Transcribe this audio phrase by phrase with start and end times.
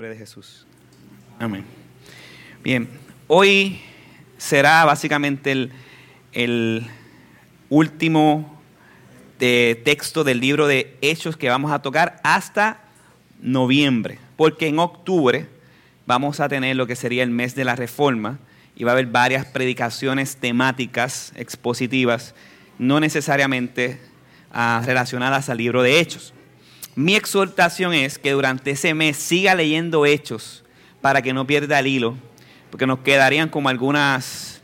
[0.00, 0.66] nombre de Jesús.
[1.38, 1.62] Amén.
[2.64, 2.88] Bien,
[3.26, 3.82] hoy
[4.38, 5.72] será básicamente el,
[6.32, 6.86] el
[7.68, 8.62] último
[9.38, 12.80] de texto del libro de Hechos que vamos a tocar hasta
[13.42, 15.48] noviembre, porque en octubre
[16.06, 18.38] vamos a tener lo que sería el mes de la reforma
[18.74, 22.34] y va a haber varias predicaciones temáticas expositivas,
[22.78, 24.00] no necesariamente
[24.50, 26.32] ah, relacionadas al libro de Hechos.
[27.00, 30.62] Mi exhortación es que durante ese mes siga leyendo Hechos
[31.00, 32.14] para que no pierda el hilo,
[32.70, 34.60] porque nos quedarían como algunas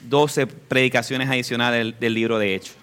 [0.00, 2.74] 12 predicaciones adicionales del, libro de Hechos.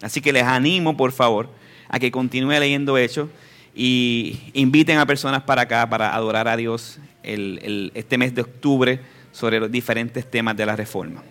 [0.00, 1.50] Así que les animo, por favor,
[1.90, 3.28] a que continúe leyendo Hechos
[3.74, 8.98] y inviten a personas para acá para adorar a Dios este mes de octubre
[9.30, 11.22] sobre los diferentes temas de la reforma.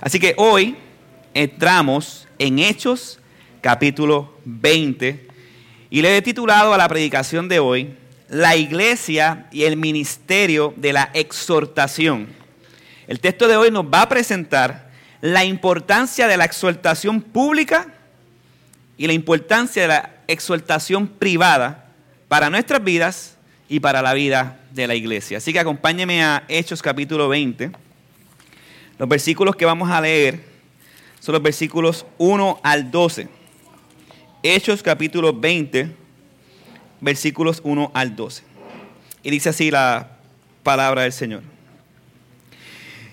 [0.00, 0.76] Así que hoy
[1.34, 3.18] entramos en Hechos
[3.60, 5.33] capítulo 20
[5.94, 7.94] y le he titulado a la predicación de hoy
[8.28, 12.26] La iglesia y el ministerio de la exhortación.
[13.06, 17.94] El texto de hoy nos va a presentar la importancia de la exhortación pública
[18.96, 21.92] y la importancia de la exhortación privada
[22.26, 23.36] para nuestras vidas
[23.68, 25.38] y para la vida de la iglesia.
[25.38, 27.70] Así que acompáñeme a Hechos capítulo 20.
[28.98, 30.40] Los versículos que vamos a leer
[31.20, 33.43] son los versículos 1 al 12.
[34.46, 35.90] Hechos capítulo 20,
[37.00, 38.42] versículos 1 al 12.
[39.22, 40.18] Y dice así la
[40.62, 41.42] palabra del Señor.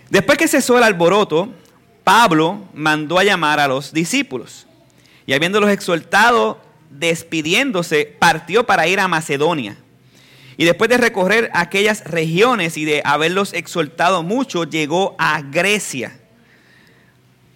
[0.09, 1.47] Después que cesó el alboroto,
[2.03, 4.67] Pablo mandó a llamar a los discípulos
[5.25, 9.77] y habiéndolos exhortado, despidiéndose, partió para ir a Macedonia.
[10.57, 16.19] Y después de recorrer aquellas regiones y de haberlos exhortado mucho, llegó a Grecia.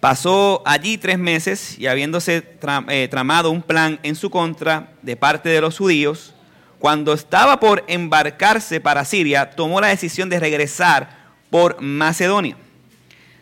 [0.00, 2.44] Pasó allí tres meses y habiéndose
[2.88, 6.34] eh, tramado un plan en su contra de parte de los judíos,
[6.78, 11.16] cuando estaba por embarcarse para Siria, tomó la decisión de regresar
[11.50, 12.56] por Macedonia.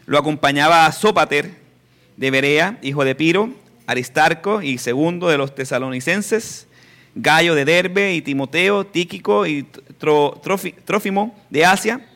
[0.06, 1.50] Lo acompañaba Sópater
[2.16, 3.50] de Berea, hijo de Piro,
[3.86, 6.68] Aristarco y segundo de los tesalonicenses,
[7.16, 9.66] Gallo de Derbe y Timoteo, Tíquico y
[10.84, 12.06] Trófimo de Asia.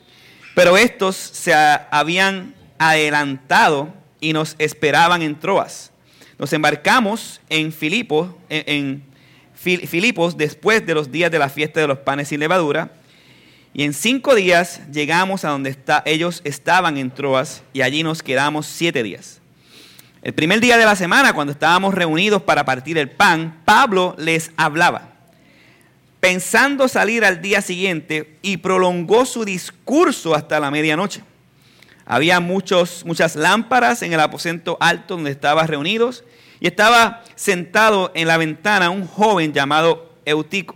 [0.55, 5.93] Pero estos se habían adelantado y nos esperaban en Troas.
[6.39, 9.03] Nos embarcamos en Filipos, en,
[9.55, 12.93] Filipos después de los días de la fiesta de los panes sin levadura.
[13.75, 18.67] Y en cinco días llegamos a donde ellos estaban en Troas y allí nos quedamos
[18.67, 19.41] siete días.
[20.23, 24.51] El primer día de la semana, cuando estábamos reunidos para partir el pan, Pablo les
[24.57, 25.13] hablaba,
[26.21, 31.23] pensando salir al día siguiente y prolongó su discurso hasta la medianoche.
[32.11, 36.25] Había muchos, muchas lámparas en el aposento alto donde estaba reunidos
[36.59, 40.75] y estaba sentado en la ventana un joven llamado Eutico.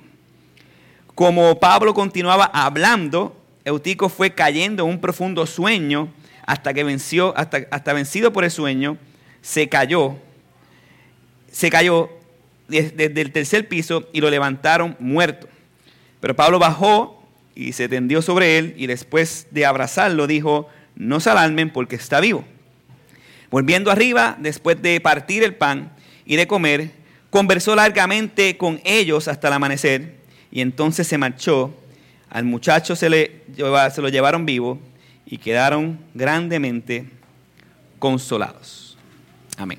[1.15, 3.35] Como Pablo continuaba hablando,
[3.65, 6.13] Eutico fue cayendo en un profundo sueño
[6.47, 8.99] hasta que venció, hasta, hasta vencido por el sueño,
[9.41, 10.17] se cayó,
[11.51, 12.11] se cayó
[12.69, 15.49] desde el tercer piso y lo levantaron muerto.
[16.21, 21.31] Pero Pablo bajó y se tendió sobre él y después de abrazarlo dijo, no se
[21.31, 22.45] alarmen porque está vivo.
[23.51, 25.93] Volviendo arriba, después de partir el pan
[26.25, 26.91] y de comer,
[27.31, 30.17] conversó largamente con ellos hasta el amanecer
[30.51, 31.75] y entonces se marchó.
[32.31, 34.81] Al muchacho se, le, se lo llevaron vivo
[35.27, 37.07] y quedaron grandemente
[37.99, 38.97] consolados.
[39.57, 39.79] Amén.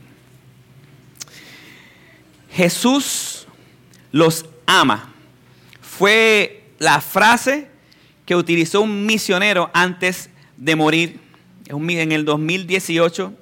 [2.51, 3.47] Jesús
[4.11, 5.13] los ama.
[5.81, 7.67] Fue la frase
[8.25, 10.29] que utilizó un misionero antes
[10.63, 11.19] de morir.
[11.67, 13.33] En el 2018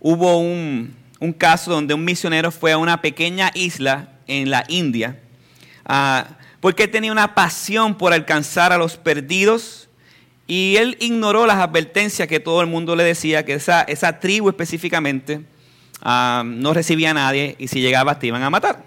[0.00, 0.94] hubo un,
[1.38, 5.20] caso donde un misionero fue a una pequeña isla en la India
[5.84, 6.26] ah,
[6.60, 9.88] porque tenía una pasión por alcanzar a los perdidos
[10.46, 14.48] y él ignoró las advertencias que todo el mundo le decía, que esa, esa tribu
[14.48, 15.44] específicamente
[16.02, 18.82] Ah, no recibía a nadie y si llegabas te iban a matar.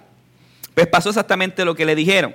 [0.74, 2.34] Pues pasó exactamente lo que le dijeron.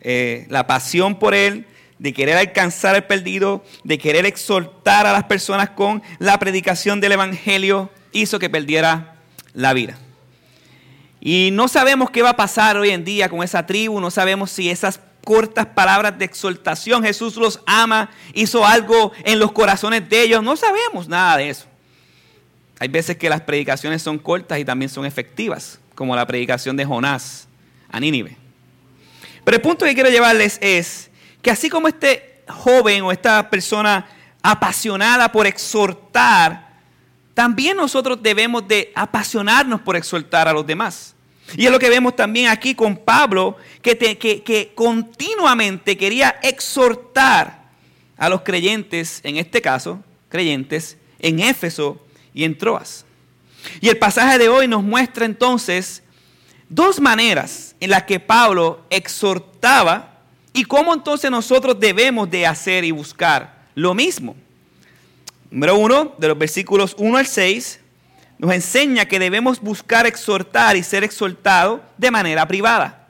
[0.00, 1.66] Eh, la pasión por él,
[1.98, 7.12] de querer alcanzar el perdido, de querer exhortar a las personas con la predicación del
[7.12, 9.16] Evangelio, hizo que perdiera
[9.52, 9.98] la vida.
[11.20, 14.50] Y no sabemos qué va a pasar hoy en día con esa tribu, no sabemos
[14.50, 20.22] si esas cortas palabras de exhortación, Jesús los ama, hizo algo en los corazones de
[20.22, 21.66] ellos, no sabemos nada de eso.
[22.78, 26.84] Hay veces que las predicaciones son cortas y también son efectivas, como la predicación de
[26.84, 27.48] Jonás
[27.90, 28.36] a Nínive.
[29.44, 31.07] Pero el punto que quiero llevarles es
[31.48, 34.06] así como este joven o esta persona
[34.42, 36.68] apasionada por exhortar,
[37.34, 41.14] también nosotros debemos de apasionarnos por exhortar a los demás.
[41.56, 47.68] Y es lo que vemos también aquí con Pablo, que, que, continuamente quería exhortar
[48.16, 52.04] a los creyentes, en este caso, creyentes, en Éfeso
[52.34, 53.06] y en Troas.
[53.80, 56.02] Y el pasaje de hoy nos muestra entonces
[56.68, 60.17] dos maneras en las que Pablo exhortaba
[60.58, 64.34] y cómo entonces nosotros debemos de hacer y buscar lo mismo.
[65.52, 67.78] Número uno, de los versículos 1 al 6,
[68.38, 73.06] nos enseña que debemos buscar exhortar y ser exhortado de manera privada.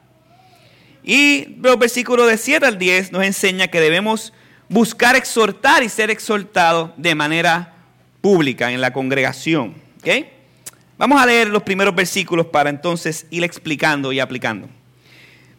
[1.03, 4.35] Y los versículos de 7 al 10 nos enseña que debemos
[4.69, 7.77] buscar exhortar y ser exhortado de manera
[8.21, 9.75] pública en la congregación.
[10.99, 14.69] Vamos a leer los primeros versículos para entonces ir explicando y aplicando.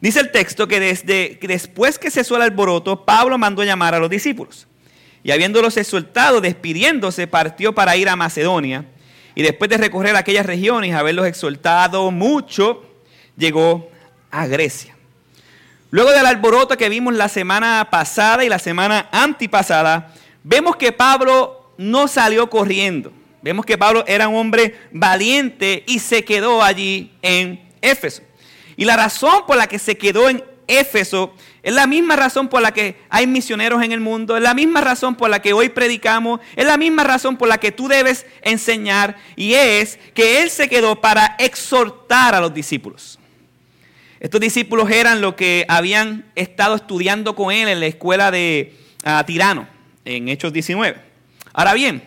[0.02, 4.10] Dice el texto que desde después que cesó el alboroto, Pablo mandó llamar a los
[4.10, 4.68] discípulos.
[5.24, 8.86] Y habiéndolos exhortado, despidiéndose, partió para ir a Macedonia
[9.36, 12.84] y después de recorrer aquellas regiones haberlos exhortado mucho,
[13.38, 13.90] llegó
[14.32, 14.98] a Grecia.
[15.92, 20.14] Luego del alboroto que vimos la semana pasada y la semana antipasada,
[20.44, 23.14] vemos que Pablo no salió corriendo.
[23.42, 28.22] Vemos que Pablo era un hombre valiente y se quedó allí en Éfeso.
[28.80, 31.34] Y la razón por la que se quedó en Éfeso
[31.64, 34.80] es la misma razón por la que hay misioneros en el mundo, es la misma
[34.80, 38.26] razón por la que hoy predicamos, es la misma razón por la que tú debes
[38.42, 43.20] enseñar y es que Él se quedó para exhortar a los discípulos.
[44.22, 49.22] Estos discípulos eran los que habían estado estudiando con Él en la escuela de ah,
[49.28, 49.68] Tirano,
[50.06, 50.98] en Hechos 19.
[51.52, 52.02] Ahora bien,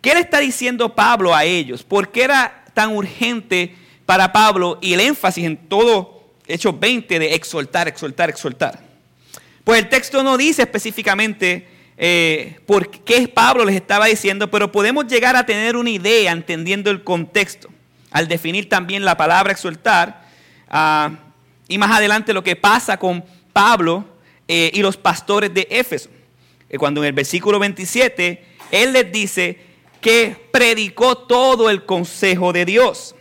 [0.00, 1.82] ¿qué le está diciendo Pablo a ellos?
[1.82, 6.14] ¿Por qué era tan urgente para Pablo y el énfasis en todo
[6.46, 8.80] Hechos 20 de exhortar, exhortar, exhortar.
[9.64, 11.66] Pues el texto no dice específicamente
[11.96, 16.90] eh, por qué Pablo les estaba diciendo, pero podemos llegar a tener una idea entendiendo
[16.90, 17.70] el contexto,
[18.10, 20.26] al definir también la palabra exhortar,
[20.68, 21.12] ah,
[21.66, 23.24] y más adelante lo que pasa con
[23.54, 24.04] Pablo
[24.48, 26.10] eh, y los pastores de Éfeso,
[26.68, 29.58] eh, cuando en el versículo 27 él les dice
[30.02, 33.14] que predicó todo el consejo de Dios.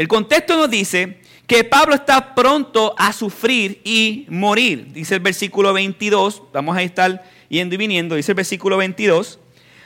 [0.00, 4.94] El contexto nos dice que Pablo está pronto a sufrir y morir.
[4.94, 9.38] Dice el versículo 22, vamos a estar yendo y viniendo, dice el versículo 22,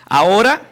[0.06, 0.70] ahora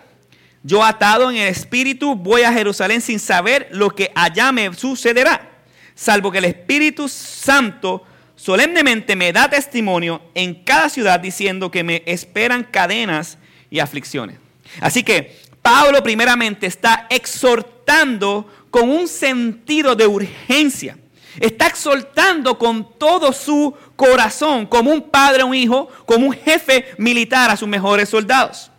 [0.62, 5.50] yo atado en el espíritu voy a Jerusalén sin saber lo que allá me sucederá,
[5.96, 8.04] salvo que el Espíritu Santo
[8.36, 13.38] solemnemente me da testimonio en cada ciudad diciendo que me esperan cadenas
[13.70, 14.36] y aflicciones.
[14.80, 20.96] Así que Pablo primeramente está exhortando con un sentido de urgencia.
[21.38, 26.86] Está exhortando con todo su corazón, como un padre a un hijo, como un jefe
[26.96, 28.70] militar a sus mejores soldados.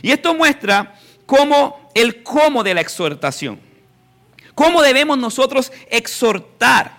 [0.00, 0.94] Y esto muestra
[1.26, 3.58] cómo el cómo de la exhortación.
[4.54, 6.98] ¿Cómo debemos nosotros exhortar?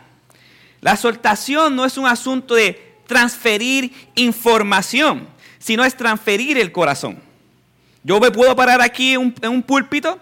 [0.81, 5.29] La exhortación no es un asunto de transferir información,
[5.59, 7.21] sino es transferir el corazón.
[8.03, 10.19] Yo me puedo parar aquí en un púlpito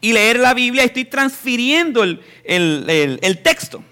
[0.00, 3.82] y leer la Biblia, estoy transfiriendo el, texto,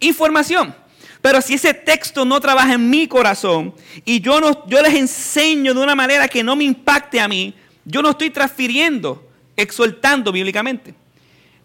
[0.00, 0.74] información.
[1.20, 3.74] Pero si ese texto no trabaja en mi corazón
[4.04, 7.54] y yo, no, yo les enseño de una manera que no me impacte a mí,
[7.84, 10.94] yo no estoy transfiriendo, exhortando bíblicamente.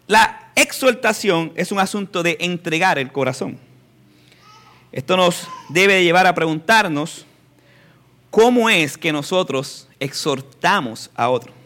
[0.06, 3.58] La exhortación es un asunto de entregar el corazón.
[4.90, 7.26] Esto nos debe llevar a preguntarnos
[8.30, 11.57] cómo es que nosotros exhortamos a otros.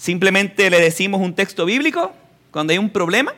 [0.00, 2.14] Simplemente le decimos un texto bíblico
[2.50, 3.34] cuando hay un problema.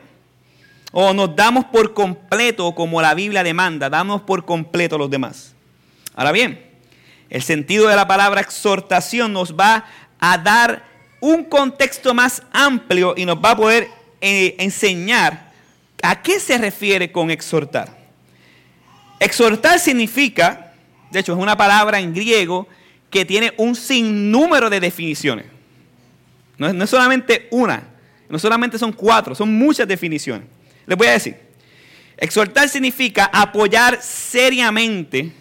[0.93, 5.53] O nos damos por completo como la Biblia demanda, damos por completo a los demás.
[6.15, 6.65] Ahora bien,
[7.29, 9.83] el sentido de la palabra exhortación nos va
[10.19, 10.85] a dar
[11.19, 13.89] un contexto más amplio y nos va a poder
[14.21, 15.51] eh, enseñar
[16.01, 17.97] a qué se refiere con exhortar.
[19.19, 20.73] Exhortar significa,
[21.11, 22.69] de hecho es una palabra en griego
[23.09, 25.52] que tiene un sinnúmero de definiciones.
[26.71, 27.83] No es, solamente una,
[28.29, 30.47] no solamente son cuatro, son muchas definiciones.
[30.85, 31.37] Les voy a decir,
[32.17, 35.31] exhortar significa apoyar seriamente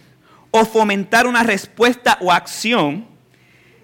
[0.51, 3.07] o fomentar una respuesta o acción,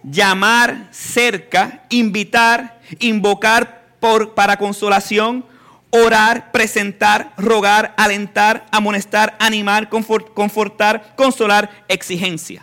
[0.02, 5.45] llamar cerca, invitar, invocar por, para consolación,
[5.90, 12.62] orar, presentar, rogar, alentar, amonestar, animar, confortar, consolar, exigencia.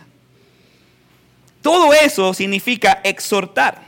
[1.62, 3.85] Todo eso significa exhortar.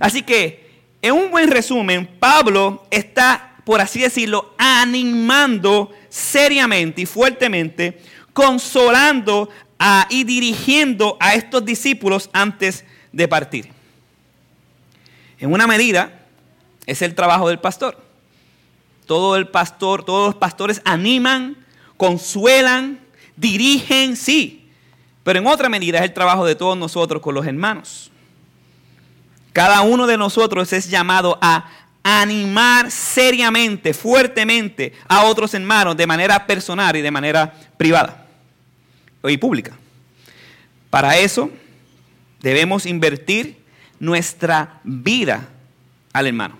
[0.00, 0.68] Así que,
[1.02, 8.00] en un buen resumen, Pablo está, por así decirlo, animando seriamente y fuertemente,
[8.32, 9.48] consolando
[10.10, 13.68] y dirigiendo a estos discípulos antes de partir.
[15.38, 16.26] En una medida,
[16.86, 18.02] es el trabajo del pastor.
[19.06, 21.56] todo el pastor, todos los pastores animan,
[21.96, 22.98] consuelan,
[23.36, 24.68] dirigen, sí.
[25.22, 28.10] Pero en otra medida es el trabajo de todos nosotros con los hermanos.
[29.52, 31.68] Cada uno de nosotros es llamado a
[32.02, 38.26] animar seriamente, fuertemente a otros hermanos de manera personal y de manera privada
[39.24, 39.76] y pública.
[40.90, 41.50] Para eso
[42.40, 43.58] debemos invertir
[44.00, 45.48] nuestra vida
[46.12, 46.56] al hermano.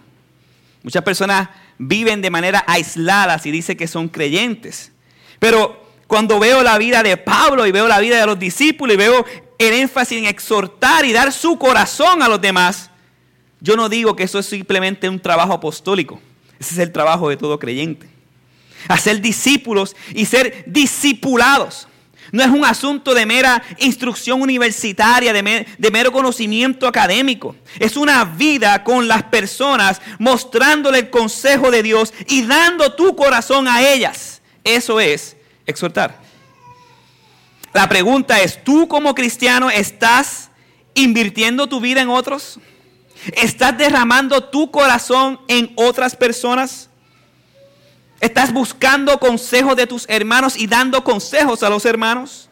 [0.83, 4.93] Muchas personas viven de manera aislada y dicen que son creyentes.
[5.39, 8.99] Pero cuando veo la vida de Pablo y veo la vida de los discípulos y
[8.99, 9.25] veo
[9.59, 12.91] el énfasis en exhortar y dar su corazón a los demás,
[13.61, 16.21] yo no digo que eso es simplemente un trabajo apostólico.
[16.61, 18.09] Ese es el trabajo de todo creyente.
[18.89, 21.89] Hacer discípulos y ser discipulados.
[22.31, 27.57] No es un asunto de mera instrucción universitaria, de, de, mero conocimiento académico.
[27.79, 33.67] Es una vida con las personas, mostrándole el consejo de Dios y dando tu corazón
[33.67, 34.43] a ellas.
[34.63, 35.37] Eso es
[35.67, 36.28] exhortar.
[37.73, 40.51] La pregunta es, ¿tú como cristiano estás
[40.95, 42.59] invirtiendo tu vida en otros?
[43.35, 46.89] ¿Estás derramando tu corazón en otras personas?
[48.21, 52.49] ¿Estás buscando consejos de tus hermanos y dando consejos a los hermanos?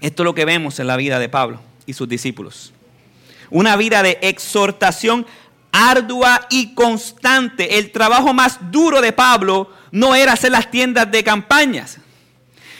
[0.00, 2.72] Esto es lo que vemos en la vida de Pablo y sus discípulos.
[3.50, 5.26] Una vida de exhortación
[5.72, 7.78] ardua y constante.
[7.78, 11.98] El trabajo más duro de Pablo no era hacer las tiendas de campañas.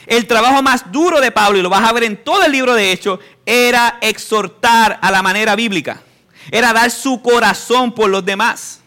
[0.08, 2.74] El trabajo más duro de Pablo, y lo vas a ver en todo el libro
[2.74, 6.02] de Hechos, era exhortar a la manera bíblica
[6.50, 8.80] era dar su corazón por los demás.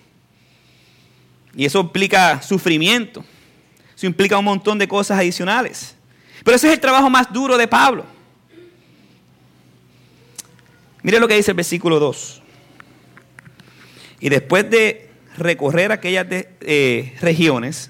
[1.56, 3.24] Y eso implica sufrimiento.
[3.96, 5.96] Eso implica un montón de cosas adicionales.
[6.44, 8.06] Pero ese es el trabajo más duro de Pablo.
[11.04, 12.42] Mire lo que dice el versículo 2.
[14.22, 17.90] Y después de recorrer aquellas eh, regiones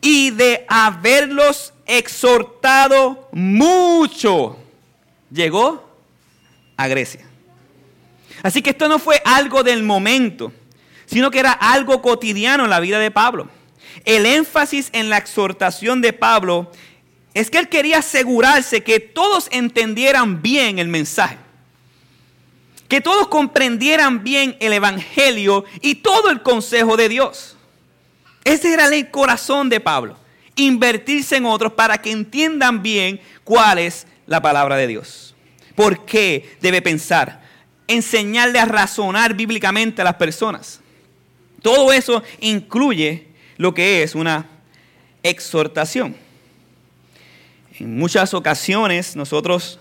[0.00, 4.58] y de haberlos exhortado mucho,
[5.30, 5.88] llegó
[6.76, 7.26] a Grecia.
[8.42, 10.52] Así que esto no fue algo del momento,
[11.06, 13.48] sino que era algo cotidiano en la vida de Pablo.
[14.04, 16.70] El énfasis en la exhortación de Pablo
[17.34, 21.38] es que él quería asegurarse que todos entendieran bien el mensaje,
[22.88, 27.56] que todos comprendieran bien el Evangelio y todo el consejo de Dios.
[28.44, 30.16] Ese era el corazón de Pablo,
[30.56, 35.34] invertirse en otros para que entiendan bien cuál es la palabra de Dios.
[35.74, 37.42] ¿Por qué debe pensar?
[37.92, 40.80] enseñarle a razonar bíblicamente a las personas.
[41.60, 44.46] Todo eso incluye lo que es una
[45.22, 46.16] exhortación.
[47.78, 49.78] En muchas ocasiones nosotros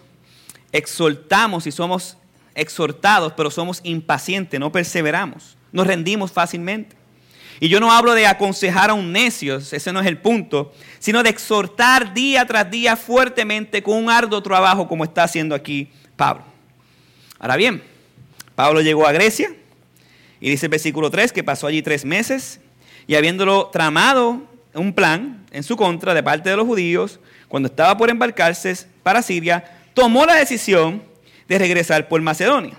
[0.71, 2.17] exhortamos y somos
[2.53, 6.95] exhortados, pero somos impacientes, no perseveramos, nos rendimos fácilmente.
[7.63, 11.22] Y yo no hablo de aconsejar a un necio, ese no es el punto, sino
[11.22, 16.44] de exhortar día tras día fuertemente con un arduo trabajo como está haciendo aquí Pablo.
[17.38, 17.84] Ahora bien,
[18.56, 19.53] Pablo llegó a Grecia
[20.39, 22.60] y dice el versículo 3 que pasó allí tres meses
[23.06, 24.41] y habiéndolo tramado
[24.74, 29.22] un plan en su contra de parte de los judíos, cuando estaba por embarcarse para
[29.22, 29.63] Siria,
[29.94, 31.03] tomó la decisión
[31.48, 32.74] de regresar por Macedonia.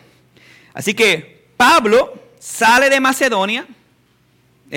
[0.74, 3.64] Así que Pablo sale de Macedonia,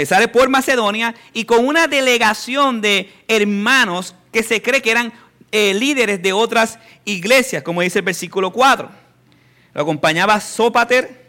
[0.03, 5.13] sale por Macedonia y con una delegación de hermanos que se cree que eran
[5.51, 8.89] eh, líderes de otras iglesias, como dice el versículo 4.
[9.73, 11.25] Lo acompañaba Sópater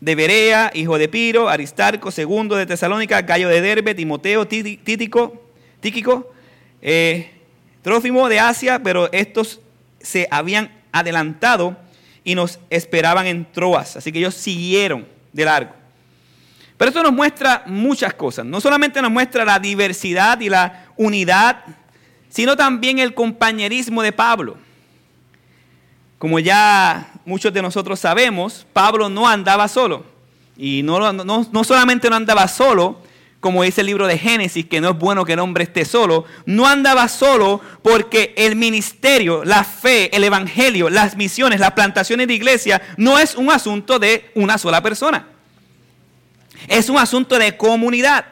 [0.00, 6.30] de Berea, hijo de Piro, Aristarco, segundo de Tesalónica, Gallo de Derbe, Timoteo, Títico, Tíquico,
[6.82, 7.30] eh,
[7.80, 9.60] Trófimo de Asia, pero estos
[10.00, 11.76] se habían adelantado
[12.24, 13.96] y nos esperaban en Troas.
[13.96, 15.85] Así que ellos siguieron de largo.
[16.76, 18.44] Pero esto nos muestra muchas cosas.
[18.44, 21.64] No solamente nos muestra la diversidad y la unidad,
[22.28, 24.58] sino también el compañerismo de Pablo.
[26.18, 30.04] Como ya muchos de nosotros sabemos, Pablo no andaba solo.
[30.56, 33.00] Y no, no, solamente no andaba solo,
[33.40, 36.24] como dice el libro de Génesis, que no es bueno que el hombre esté solo,
[36.46, 42.34] no andaba solo porque el ministerio, la fe, el evangelio, las misiones, las plantaciones de
[42.34, 45.35] iglesia, no es un asunto de una sola persona.
[46.68, 48.24] Es un asunto de comunidad.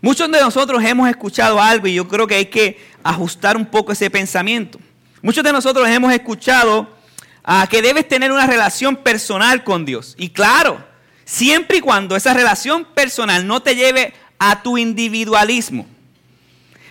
[0.00, 3.92] Muchos de nosotros hemos escuchado algo y yo creo que hay que ajustar un poco
[3.92, 4.78] ese pensamiento.
[5.22, 6.94] Muchos de nosotros hemos escuchado
[7.42, 10.14] ah, que debes tener una relación personal con Dios.
[10.18, 10.84] Y claro,
[11.24, 15.86] siempre y cuando esa relación personal no te lleve a tu individualismo.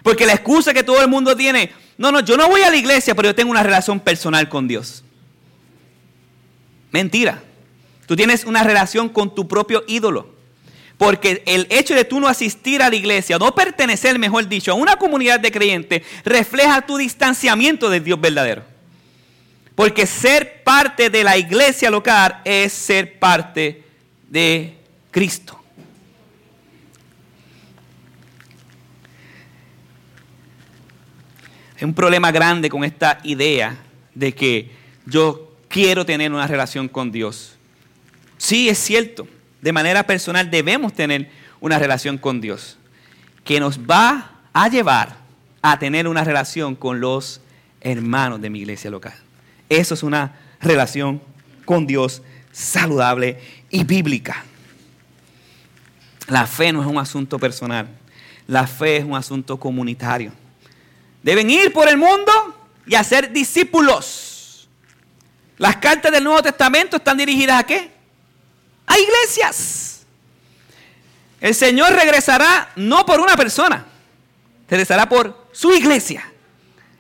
[0.02, 2.76] Porque la excusa que todo el mundo tiene, no, no, yo no voy a la
[2.78, 5.04] iglesia, pero yo tengo una relación personal con Dios.
[6.92, 7.44] Mentira.
[8.06, 10.34] Tú tienes una relación con tu propio ídolo.
[10.98, 14.76] Porque el hecho de tú no asistir a la iglesia, no pertenecer, mejor dicho, a
[14.76, 18.64] una comunidad de creyentes, refleja tu distanciamiento del Dios verdadero.
[19.76, 23.84] Porque ser parte de la iglesia local es ser parte
[24.30, 24.78] de
[25.10, 25.60] Cristo.
[31.76, 33.76] Hay un problema grande con esta idea
[34.14, 34.72] de que
[35.06, 37.58] yo quiero tener una relación con Dios.
[38.44, 39.26] Sí, es cierto.
[39.62, 41.32] De manera personal debemos tener
[41.62, 42.78] una relación con Dios
[43.46, 45.16] que nos va a llevar
[45.62, 47.40] a tener una relación con los
[47.80, 49.14] hermanos de mi iglesia local.
[49.70, 51.22] Eso es una relación
[51.64, 52.22] con Dios
[52.52, 54.44] saludable y bíblica.
[56.28, 57.88] La fe no es un asunto personal,
[58.46, 60.34] la fe es un asunto comunitario.
[61.22, 62.34] Deben ir por el mundo
[62.86, 64.68] y hacer discípulos.
[65.58, 67.93] Las cartas del Nuevo Testamento están dirigidas a qué?
[68.94, 70.06] A iglesias.
[71.42, 73.86] El Señor regresará no por una persona,
[74.70, 76.32] regresará por su iglesia.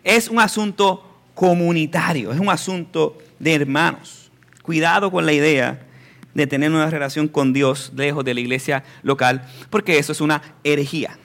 [0.03, 4.31] Es un asunto comunitario, es un asunto de hermanos.
[4.63, 5.85] Cuidado con la idea
[6.33, 10.41] de tener una relación con Dios lejos de la iglesia local, porque eso es una
[10.63, 11.19] herejía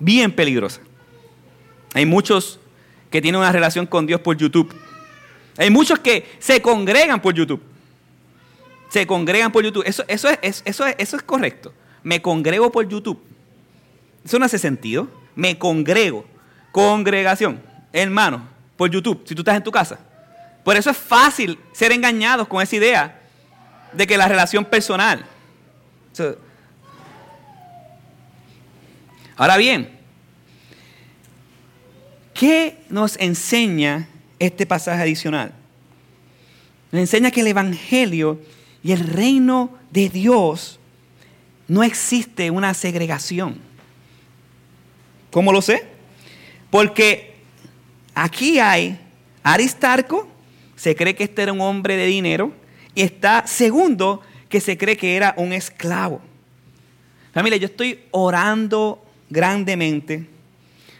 [0.00, 0.80] bien peligrosa.
[1.94, 2.58] Hay muchos
[3.10, 4.74] que tienen una relación con Dios por YouTube.
[5.56, 7.62] Hay muchos que se congregan por YouTube.
[8.88, 9.84] Se congregan por YouTube.
[9.86, 11.72] Eso, eso, es, eso, eso es correcto.
[12.02, 13.20] Me congrego por YouTube.
[14.24, 15.08] Eso no hace sentido.
[15.34, 16.24] Me congrego.
[16.72, 17.60] Congregación.
[17.92, 19.98] Hermano, por YouTube, si tú estás en tu casa.
[20.64, 23.20] Por eso es fácil ser engañados con esa idea
[23.92, 25.24] de que la relación personal.
[29.36, 29.90] Ahora bien,
[32.34, 35.52] ¿qué nos enseña este pasaje adicional?
[36.90, 38.40] Nos enseña que el Evangelio
[38.86, 40.78] y el reino de Dios
[41.66, 43.58] no existe una segregación.
[45.32, 45.88] ¿Cómo lo sé?
[46.70, 47.34] Porque
[48.14, 48.96] aquí hay
[49.42, 50.28] Aristarco,
[50.76, 52.52] se cree que este era un hombre de dinero,
[52.94, 56.20] y está segundo, que se cree que era un esclavo.
[57.34, 60.28] Familia, yo estoy orando grandemente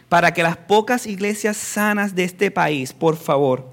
[0.09, 3.71] para que las pocas iglesias sanas de este país, por favor,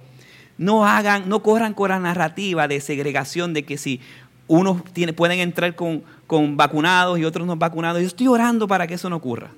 [0.59, 4.01] no hagan, no corran con la narrativa de segregación de que si
[4.47, 4.83] unos
[5.17, 8.01] pueden entrar con, con vacunados y otros no vacunados.
[8.03, 9.51] Yo estoy orando para que eso no ocurra.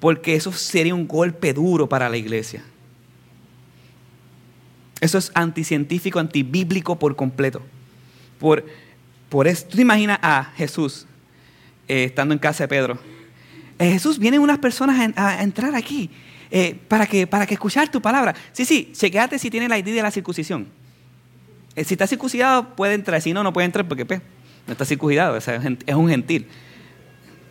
[0.00, 2.62] Porque eso sería un golpe duro para la iglesia.
[5.00, 7.62] Eso es anticientífico, antibíblico por completo.
[8.38, 8.64] Por,
[9.28, 11.06] por eso, tú te imaginas a Jesús
[11.86, 12.98] eh, estando en casa de Pedro.
[13.78, 16.10] Eh, Jesús, vienen unas personas a, entrar aquí
[16.50, 18.34] eh, para, que, para que escuchar tu palabra.
[18.52, 20.68] Sí, sí, chequeate si tiene la idea de la circuncisión.
[21.76, 23.20] si está circuncidado, puede entrar.
[23.20, 24.20] Si no, no puede entrar porque pues,
[24.66, 26.46] no está circuncidado, es un gentil.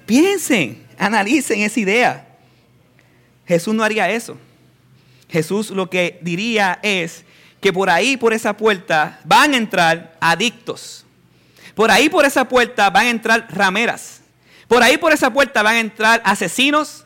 [0.06, 2.28] Piensen, analicen esa idea.
[3.46, 4.38] Jesús no haría eso.
[5.30, 7.26] Jesús lo que diría es,
[7.60, 11.06] que por ahí, por esa puerta, van a entrar adictos.
[11.76, 14.22] Por ahí, por esa puerta, van a entrar rameras.
[14.68, 17.06] Por ahí, por esa puerta, van a entrar asesinos.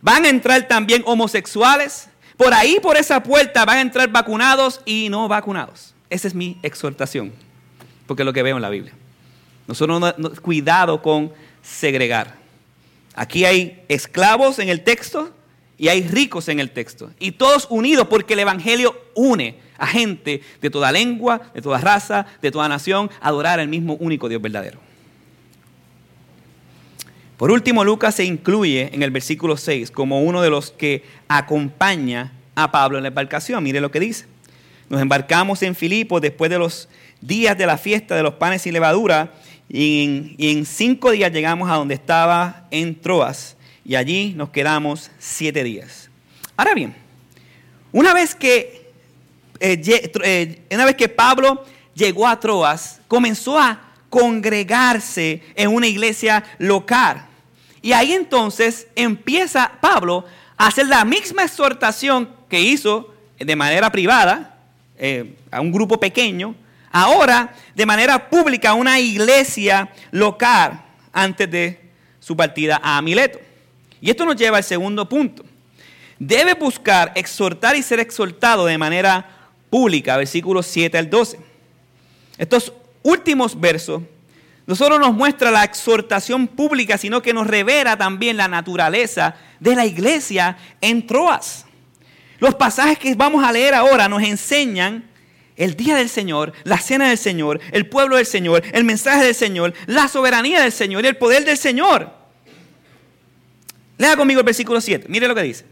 [0.00, 2.08] Van a entrar también homosexuales.
[2.36, 5.94] Por ahí, por esa puerta, van a entrar vacunados y no vacunados.
[6.08, 7.32] Esa es mi exhortación,
[8.06, 8.92] porque es lo que veo en la Biblia.
[9.66, 11.32] Nosotros no, cuidado con
[11.62, 12.34] segregar.
[13.14, 15.32] Aquí hay esclavos en el texto
[15.76, 17.10] y hay ricos en el texto.
[17.18, 22.26] Y todos unidos porque el Evangelio une a gente de toda lengua, de toda raza,
[22.42, 24.89] de toda nación, a adorar al mismo único Dios verdadero.
[27.40, 32.32] Por último, Lucas se incluye en el versículo 6 como uno de los que acompaña
[32.54, 33.64] a Pablo en la embarcación.
[33.64, 34.26] Mire lo que dice.
[34.90, 36.90] Nos embarcamos en Filipo después de los
[37.22, 39.32] días de la fiesta de los panes y levadura
[39.70, 45.64] y en, cinco días llegamos a donde estaba en Troas y allí nos quedamos siete
[45.64, 46.10] días.
[46.58, 46.94] Ahora bien,
[47.90, 48.92] una vez que
[49.60, 49.80] eh,
[50.24, 57.28] eh, una vez que Pablo llegó a Troas, comenzó a congregarse en una iglesia local.
[57.82, 60.24] Y ahí entonces empieza Pablo
[60.56, 64.58] a hacer la misma exhortación que hizo de manera privada
[64.98, 66.54] eh, a un grupo pequeño,
[66.92, 71.80] ahora de manera pública a una iglesia local antes de
[72.18, 73.40] su partida a Mileto.
[74.00, 75.44] Y esto nos lleva al segundo punto.
[76.18, 79.26] Debe buscar exhortar y ser exhortado de manera
[79.70, 81.38] pública, versículos 7 al 12.
[82.36, 84.02] Estos últimos versos
[84.70, 89.74] no solo nos muestra la exhortación pública, sino que nos revela también la naturaleza de
[89.74, 91.66] la iglesia en Troas.
[92.38, 95.10] Los pasajes que vamos a leer ahora nos enseñan
[95.56, 99.34] el día del Señor, la cena del Señor, el pueblo del Señor, el mensaje del
[99.34, 102.08] Señor, la soberanía del Señor y el poder del Señor.
[103.98, 105.06] Lea conmigo el versículo 7.
[105.08, 105.64] Mire lo que dice.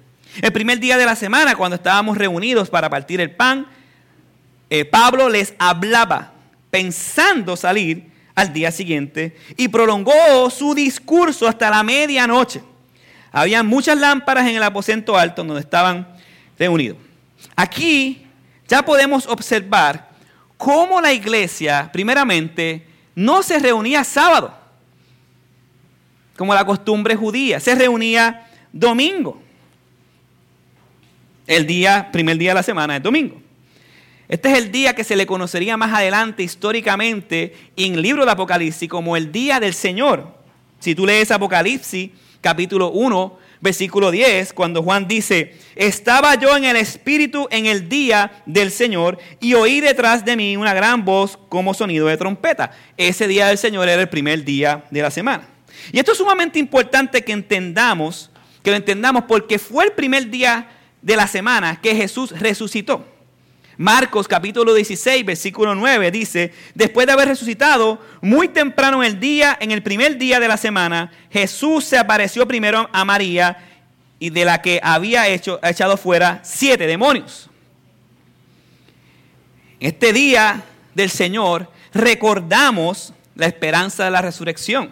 [0.43, 3.69] El primer día de la semana, cuando estábamos reunidos para partir el pan,
[4.71, 6.33] eh, Pablo les hablaba
[6.73, 12.63] pensando salir al día siguiente y prolongó su discurso hasta la medianoche.
[13.33, 16.07] Había muchas lámparas en el aposento alto donde estaban
[16.57, 16.99] reunidos.
[17.57, 18.25] Aquí
[18.69, 20.11] ya podemos observar
[20.57, 24.57] cómo la iglesia, primeramente, no se reunía sábado,
[26.37, 29.43] como la costumbre judía, se reunía domingo.
[31.45, 33.43] El día, primer día de la semana es domingo.
[34.29, 38.31] Este es el día que se le conocería más adelante históricamente en el libro de
[38.31, 40.35] Apocalipsis como el día del Señor.
[40.79, 42.11] Si tú lees Apocalipsis
[42.43, 48.43] capítulo 1, versículo 10, cuando Juan dice, estaba yo en el Espíritu en el día
[48.45, 52.73] del Señor y oí detrás de mí una gran voz como sonido de trompeta.
[52.99, 55.49] Ese día del Señor era el primer día de la semana.
[55.91, 58.31] Y esto es sumamente importante que entendamos,
[58.63, 60.69] que lo entendamos porque fue el primer día
[61.01, 63.18] de la semana que Jesús resucitó.
[63.79, 69.57] Marcos capítulo 16, versículo 9 dice, después de haber resucitado, muy temprano en el día,
[69.61, 73.57] en el primer día de la semana, Jesús se apareció primero a María
[74.19, 77.49] y de la que había hecho, echado fuera siete demonios.
[79.79, 80.65] Este día
[80.97, 84.91] del Señor recordamos la esperanza de la resurrección.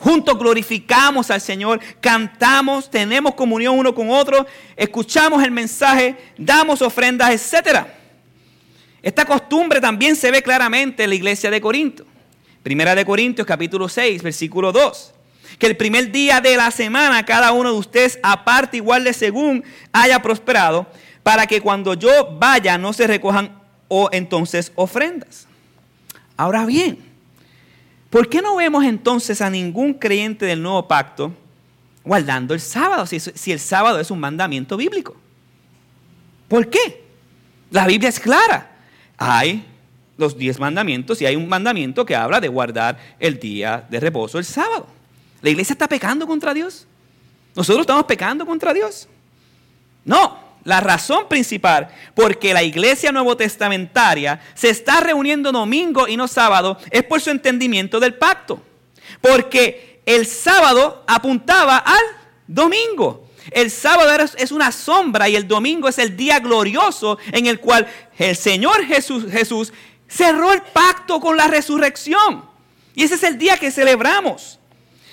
[0.00, 7.30] Juntos glorificamos al Señor, cantamos, tenemos comunión uno con otro, escuchamos el mensaje, damos ofrendas,
[7.30, 7.94] etcétera.
[9.08, 12.04] Esta costumbre también se ve claramente en la iglesia de Corinto.
[12.62, 15.14] Primera de Corintios capítulo 6, versículo 2.
[15.58, 19.64] Que el primer día de la semana cada uno de ustedes aparte igual de según
[19.92, 20.86] haya prosperado,
[21.22, 25.46] para que cuando yo vaya no se recojan o entonces ofrendas.
[26.36, 26.98] Ahora bien,
[28.10, 31.32] ¿por qué no vemos entonces a ningún creyente del nuevo pacto
[32.04, 35.16] guardando el sábado si el sábado es un mandamiento bíblico?
[36.46, 37.04] ¿Por qué?
[37.70, 38.74] La Biblia es clara
[39.18, 39.66] hay
[40.16, 44.38] los diez mandamientos y hay un mandamiento que habla de guardar el día de reposo,
[44.38, 44.86] el sábado.
[45.42, 46.86] ¿La iglesia está pecando contra Dios?
[47.54, 49.08] ¿Nosotros estamos pecando contra Dios?
[50.04, 56.28] No, la razón principal porque la iglesia nuevo testamentaria se está reuniendo domingo y no
[56.28, 58.62] sábado es por su entendimiento del pacto.
[59.20, 62.02] Porque el sábado apuntaba al
[62.46, 63.27] domingo.
[63.50, 67.86] El sábado es una sombra y el domingo es el día glorioso en el cual
[68.18, 69.72] el Señor Jesús, Jesús
[70.08, 72.44] cerró el pacto con la resurrección.
[72.94, 74.58] Y ese es el día que celebramos.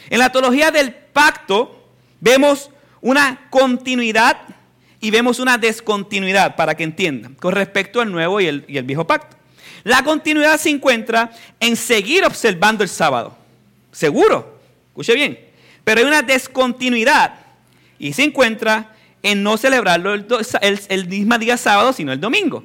[0.09, 2.69] En la teología del pacto vemos
[3.01, 4.37] una continuidad
[4.99, 8.83] y vemos una descontinuidad, para que entiendan, con respecto al nuevo y el, y el
[8.85, 9.37] viejo pacto.
[9.83, 13.37] La continuidad se encuentra en seguir observando el sábado.
[13.91, 15.39] Seguro, escuche bien.
[15.83, 17.44] Pero hay una descontinuidad
[17.99, 22.63] y se encuentra en no celebrarlo el, mismo día sábado, sino el domingo.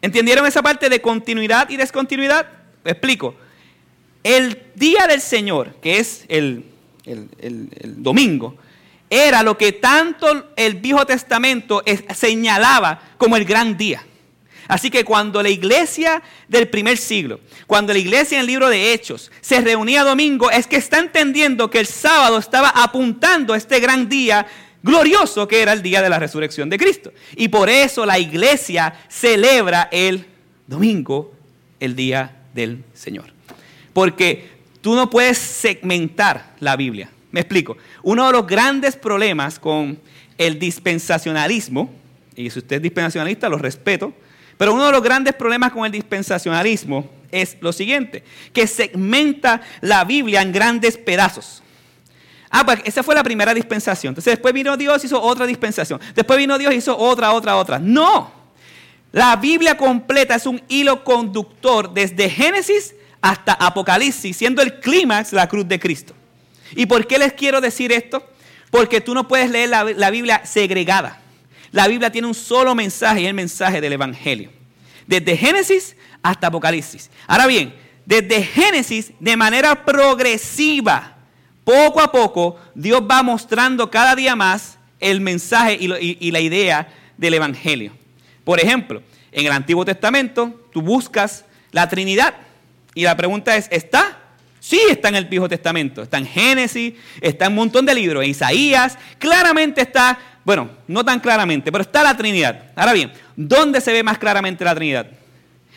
[0.00, 2.46] ¿Entendieron esa parte de continuidad y descontinuidad?
[2.84, 3.34] explico.
[4.22, 6.64] El día del Señor, que es el,
[7.04, 8.56] el, domingo,
[9.10, 11.82] era lo que tanto el Viejo Testamento
[12.14, 14.02] señalaba como el gran día.
[14.68, 18.92] Así que cuando la iglesia del primer siglo, cuando la iglesia en el libro de
[18.92, 24.08] Hechos se reunía domingo, es que está entendiendo que el sábado estaba apuntando este gran
[24.08, 24.46] día
[24.82, 27.12] glorioso que era el día de la resurrección de Cristo.
[27.36, 30.26] Y por eso la iglesia celebra el
[30.66, 31.32] domingo,
[31.80, 33.32] el día del Señor.
[33.92, 34.50] Porque
[34.80, 37.10] tú no puedes segmentar la Biblia.
[37.32, 37.76] Me explico.
[38.02, 39.98] Uno de los grandes problemas con
[40.36, 41.90] el dispensacionalismo,
[42.36, 44.12] y si usted es dispensacionalista, lo respeto,
[44.56, 50.04] pero uno de los grandes problemas con el dispensacionalismo es lo siguiente, que segmenta la
[50.04, 51.62] Biblia en grandes pedazos.
[52.50, 54.12] Ah, pues esa fue la primera dispensación.
[54.12, 56.00] Entonces después vino Dios y hizo otra dispensación.
[56.14, 57.80] Después vino Dios hizo otra, otra, otra.
[57.80, 58.30] No.
[59.10, 65.48] La Biblia completa es un hilo conductor desde Génesis hasta Apocalipsis, siendo el clímax la
[65.48, 66.14] cruz de Cristo.
[66.76, 68.24] ¿Y por qué les quiero decir esto?
[68.70, 71.23] Porque tú no puedes leer la, la Biblia segregada.
[71.74, 74.48] La Biblia tiene un solo mensaje y es el mensaje del Evangelio.
[75.08, 77.10] Desde Génesis hasta Apocalipsis.
[77.26, 77.74] Ahora bien,
[78.06, 81.16] desde Génesis, de manera progresiva,
[81.64, 87.34] poco a poco, Dios va mostrando cada día más el mensaje y, la idea del
[87.34, 87.90] Evangelio.
[88.44, 92.34] Por ejemplo, en el Antiguo Testamento, tú buscas la Trinidad.
[92.94, 94.20] Y la pregunta es, ¿está?
[94.60, 96.02] Sí, está en el Viejo Testamento.
[96.02, 98.22] Está en Génesis, está en un montón de libros.
[98.22, 102.72] En Isaías, claramente está bueno, no tan claramente, pero está la Trinidad.
[102.76, 105.06] Ahora bien, ¿dónde se ve más claramente la Trinidad?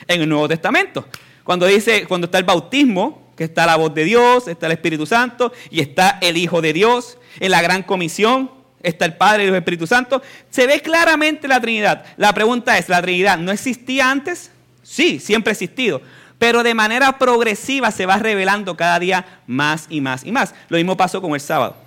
[0.08, 1.06] en el Nuevo Testamento.
[1.44, 5.06] Cuando dice, cuando está el bautismo, que está la voz de Dios, está el Espíritu
[5.06, 8.52] Santo y está el Hijo de Dios, en la gran comisión
[8.84, 12.06] está el Padre y el Espíritu Santo, se ve claramente la Trinidad.
[12.16, 14.52] La pregunta es, ¿la Trinidad no existía antes?
[14.84, 16.02] Sí, siempre ha existido,
[16.38, 20.54] pero de manera progresiva se va revelando cada día más y más y más.
[20.70, 21.87] Lo mismo pasó con el sábado.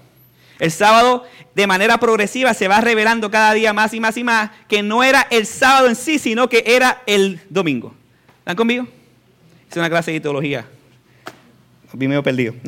[0.60, 4.50] El sábado de manera progresiva se va revelando cada día más y más y más
[4.68, 7.94] que no era el sábado en sí, sino que era el domingo.
[8.38, 8.86] ¿Están conmigo?
[9.68, 10.66] Es una clase de teología.
[11.92, 12.54] Vi medio perdido.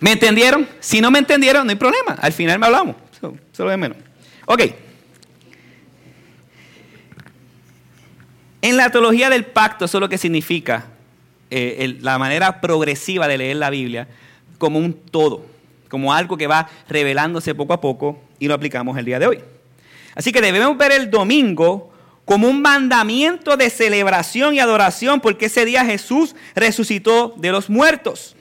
[0.00, 0.68] ¿Me entendieron?
[0.80, 2.12] Si no me entendieron, no hay problema.
[2.20, 2.96] Al final me hablamos.
[3.52, 3.96] Solo de menos.
[4.46, 4.62] Ok.
[8.60, 10.86] En la teología del pacto, eso es lo que significa
[11.50, 14.08] eh, la manera progresiva de leer la Biblia
[14.58, 15.46] como un todo,
[15.94, 19.40] como algo que va revelándose poco a poco y lo aplicamos el día de hoy.
[20.16, 21.92] Así que debemos ver el domingo
[22.24, 28.34] como un mandamiento de celebración y adoración, porque ese día Jesús resucitó de los muertos.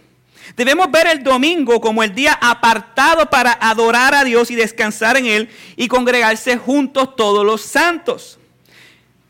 [0.58, 5.28] Debemos ver el domingo como el día apartado para adorar a Dios y descansar en
[5.28, 8.40] Él y congregarse juntos todos los santos.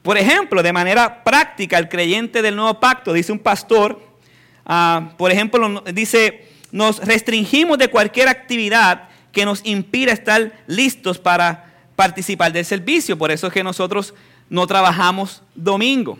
[0.01, 4.01] Por ejemplo, de manera práctica, el creyente del nuevo pacto, dice un pastor,
[4.65, 11.71] ah, por ejemplo, dice, nos restringimos de cualquier actividad que nos impida estar listos para
[11.95, 13.15] participar del servicio.
[13.15, 14.15] Por eso es que nosotros
[14.49, 16.17] no trabajamos domingo.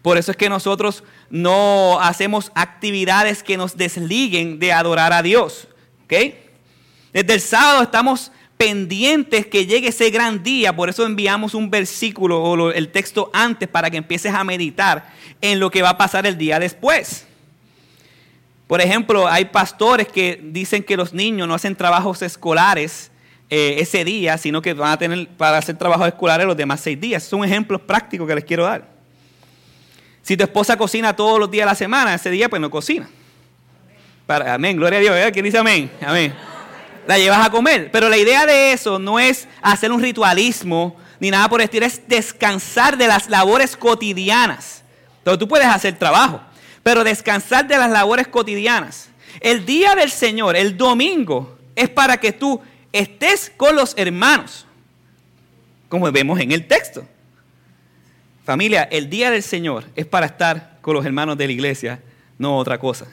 [0.00, 5.66] Por eso es que nosotros no hacemos actividades que nos desliguen de adorar a Dios.
[6.08, 12.40] Desde el sábado estamos pendientes que llegue ese gran día, por eso enviamos un versículo
[12.40, 16.24] o el texto antes para que empieces a meditar en lo que va a pasar
[16.24, 17.27] el día después.
[18.68, 23.10] Por ejemplo, hay pastores que dicen que los niños no hacen trabajos escolares
[23.50, 27.00] eh, ese día, sino que van a tener para hacer trabajos escolares los demás seis
[27.00, 27.24] días.
[27.24, 28.86] Son ejemplos prácticos que les quiero dar.
[30.22, 33.08] Si tu esposa cocina todos los días de la semana, ese día pues no cocina.
[34.28, 35.30] Amén, gloria a Dios.
[35.32, 35.90] ¿Quién dice amén?
[36.06, 36.34] Amén.
[37.06, 37.90] La llevas a comer.
[37.90, 41.86] Pero la idea de eso no es hacer un ritualismo ni nada por el estilo,
[41.86, 44.84] es descansar de las labores cotidianas.
[45.18, 46.40] Entonces tú puedes hacer trabajo,
[46.82, 49.10] pero descansar de las labores cotidianas.
[49.40, 52.60] El día del Señor, el domingo, es para que tú
[52.92, 54.66] estés con los hermanos,
[55.88, 57.06] como vemos en el texto.
[58.44, 62.00] Familia, el día del Señor es para estar con los hermanos de la iglesia,
[62.38, 63.06] no otra cosa.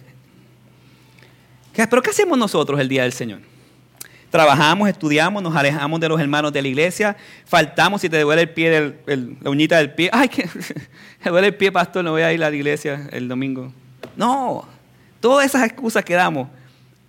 [1.73, 3.41] Pero ¿qué hacemos nosotros el día del Señor?
[4.36, 8.50] Trabajamos, estudiamos, nos alejamos de los hermanos de la iglesia, faltamos si te duele el
[8.50, 10.10] pie, la uñita del pie.
[10.13, 10.43] Ay, que
[11.24, 13.71] me duele el pie, pastor, no voy a ir a la iglesia el domingo.
[14.17, 14.67] No,
[15.21, 16.50] todas esas excusas que damos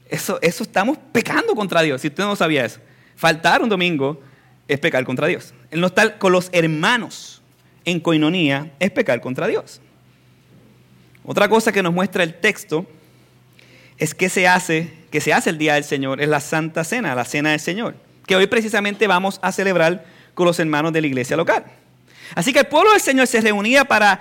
[0.08, 2.00] eso, eso estamos pecando contra Dios.
[2.00, 2.78] Si usted no sabía eso,
[3.16, 4.20] faltar un domingo
[4.68, 5.52] es pecar contra Dios.
[5.72, 7.42] El no estar con los hermanos
[7.84, 9.80] en coinonía es pecar contra Dios.
[11.24, 12.86] Otra cosa que nos muestra el texto
[13.98, 17.14] es que se hace, que se hace el día del Señor, es la Santa Cena,
[17.14, 17.94] la Cena del Señor,
[18.26, 21.64] que hoy precisamente vamos a celebrar con los hermanos de la iglesia local.
[22.34, 24.20] Así que el pueblo del Señor se reunía para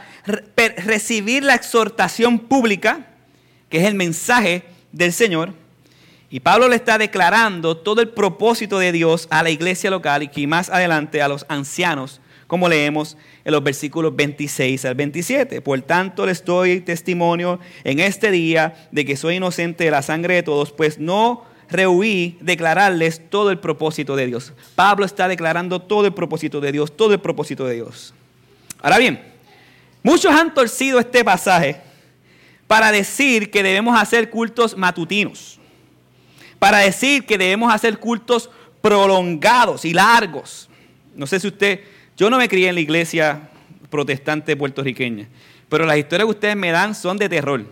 [0.77, 3.07] recibir la exhortación pública,
[3.67, 5.51] que es el mensaje del Señor,
[6.29, 10.47] y Pablo le está declarando todo el propósito de Dios a la iglesia local y
[10.47, 15.61] más adelante a los ancianos, como leemos en los versículos 26 al 27.
[15.61, 20.35] Por tanto, les doy testimonio en este día de que soy inocente de la sangre
[20.35, 24.53] de todos, pues no rehuí declararles todo el propósito de Dios.
[24.75, 28.13] Pablo está declarando todo el propósito de Dios, todo el propósito de Dios.
[28.81, 29.21] Ahora bien,
[30.03, 31.77] muchos han torcido este pasaje
[32.67, 35.59] para decir que debemos hacer cultos matutinos
[36.59, 38.49] para decir que debemos hacer cultos
[38.81, 40.69] prolongados y largos.
[41.15, 41.81] No sé si usted,
[42.17, 43.49] yo no me crié en la iglesia
[43.89, 45.27] protestante puertorriqueña,
[45.69, 47.65] pero las historias que ustedes me dan son de terror,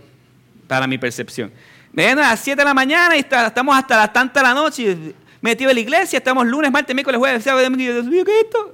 [0.68, 1.52] para mi percepción.
[1.92, 4.56] Me ven a las 7 de la mañana y estamos hasta las tantas de la
[4.56, 4.98] noche
[5.42, 8.74] metidos en la iglesia, estamos lunes, martes, miércoles, jueves, sábado, domingo, Dios ¿qué es esto?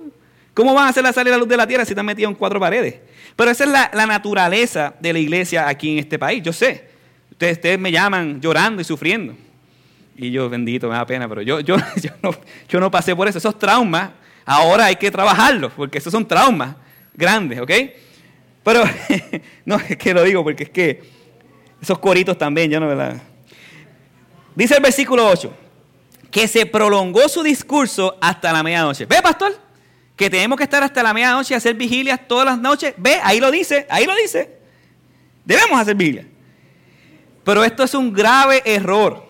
[0.53, 2.31] ¿Cómo van a hacer la salida de la luz de la tierra si están metidos
[2.31, 2.95] en cuatro paredes?
[3.35, 6.89] Pero esa es la, naturaleza de la iglesia aquí en este país, yo sé.
[7.31, 9.35] ustedes me llaman llorando y sufriendo.
[10.17, 11.77] Y yo, bendito, me da pena, pero yo, yo,
[12.69, 13.37] yo no pasé por eso.
[13.37, 14.09] Esos traumas,
[14.49, 16.75] ahora hay que trabajarlos, porque esos son traumas
[17.13, 17.71] grandes, ¿ok?
[18.63, 18.83] Pero,
[19.65, 21.03] no, es que lo digo porque es que
[21.79, 23.21] esos coritos también, yo no, ¿verdad?
[24.55, 25.53] Dice el versículo 8,
[26.31, 29.05] que se prolongó su discurso hasta la medianoche.
[29.05, 29.55] ¿Ve, pastor?
[30.15, 32.95] Que tenemos que estar hasta la medianoche y hacer vigilias todas las noches.
[32.97, 34.57] Ve, ahí lo dice, ahí lo dice.
[35.45, 36.25] Debemos hacer vigilias.
[37.43, 39.28] Pero esto es un grave error.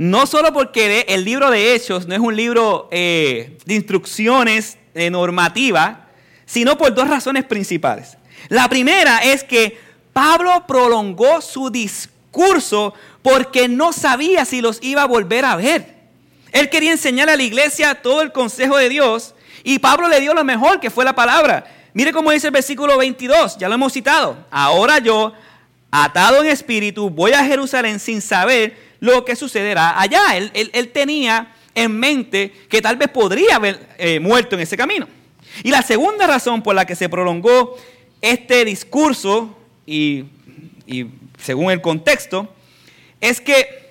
[0.00, 5.10] No solo porque el libro de Hechos no es un libro eh, de instrucciones eh,
[5.10, 6.08] normativa,
[6.46, 8.16] sino por dos razones principales.
[8.48, 9.78] La primera es que
[10.14, 15.96] Pablo prolongó su discurso porque no sabía si los iba a volver a ver.
[16.50, 19.34] Él quería enseñar a la iglesia todo el consejo de Dios
[19.64, 21.66] y Pablo le dio lo mejor, que fue la palabra.
[21.92, 24.46] Mire cómo dice el versículo 22, ya lo hemos citado.
[24.50, 25.34] Ahora yo,
[25.90, 30.36] atado en espíritu, voy a Jerusalén sin saber lo que sucederá allá.
[30.36, 35.08] Él, tenía en mente que tal vez podría haber eh, muerto en ese camino.
[35.62, 37.76] Y la segunda razón por la que se prolongó
[38.20, 40.24] este discurso, y,
[40.86, 41.06] y
[41.38, 42.54] según el contexto,
[43.20, 43.90] es que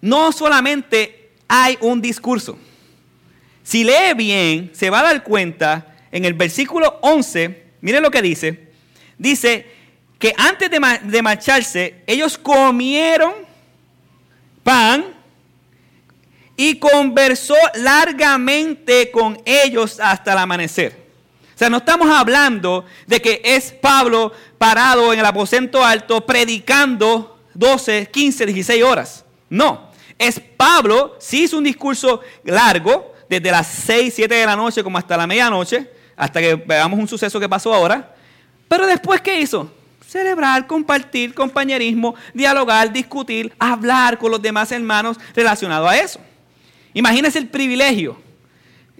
[0.00, 2.58] no solamente hay un discurso.
[3.62, 8.22] Si lee bien, se va a dar cuenta en el versículo 11, mire lo que
[8.22, 8.68] dice.
[9.18, 9.66] Dice
[10.18, 13.49] que antes de marcharse, ellos comieron
[14.62, 15.04] pan
[16.56, 21.06] y conversó largamente con ellos hasta el amanecer.
[21.54, 27.38] O sea, no estamos hablando de que es Pablo parado en el aposento alto predicando
[27.54, 29.24] 12, 15, 16 horas.
[29.48, 34.82] No, es Pablo, sí hizo un discurso largo, desde las 6, 7 de la noche
[34.82, 38.14] como hasta la medianoche, hasta que veamos un suceso que pasó ahora.
[38.68, 39.70] Pero después, ¿qué hizo?
[40.10, 46.18] Celebrar, compartir, compañerismo, dialogar, discutir, hablar con los demás hermanos relacionado a eso.
[46.94, 48.20] Imagínese el privilegio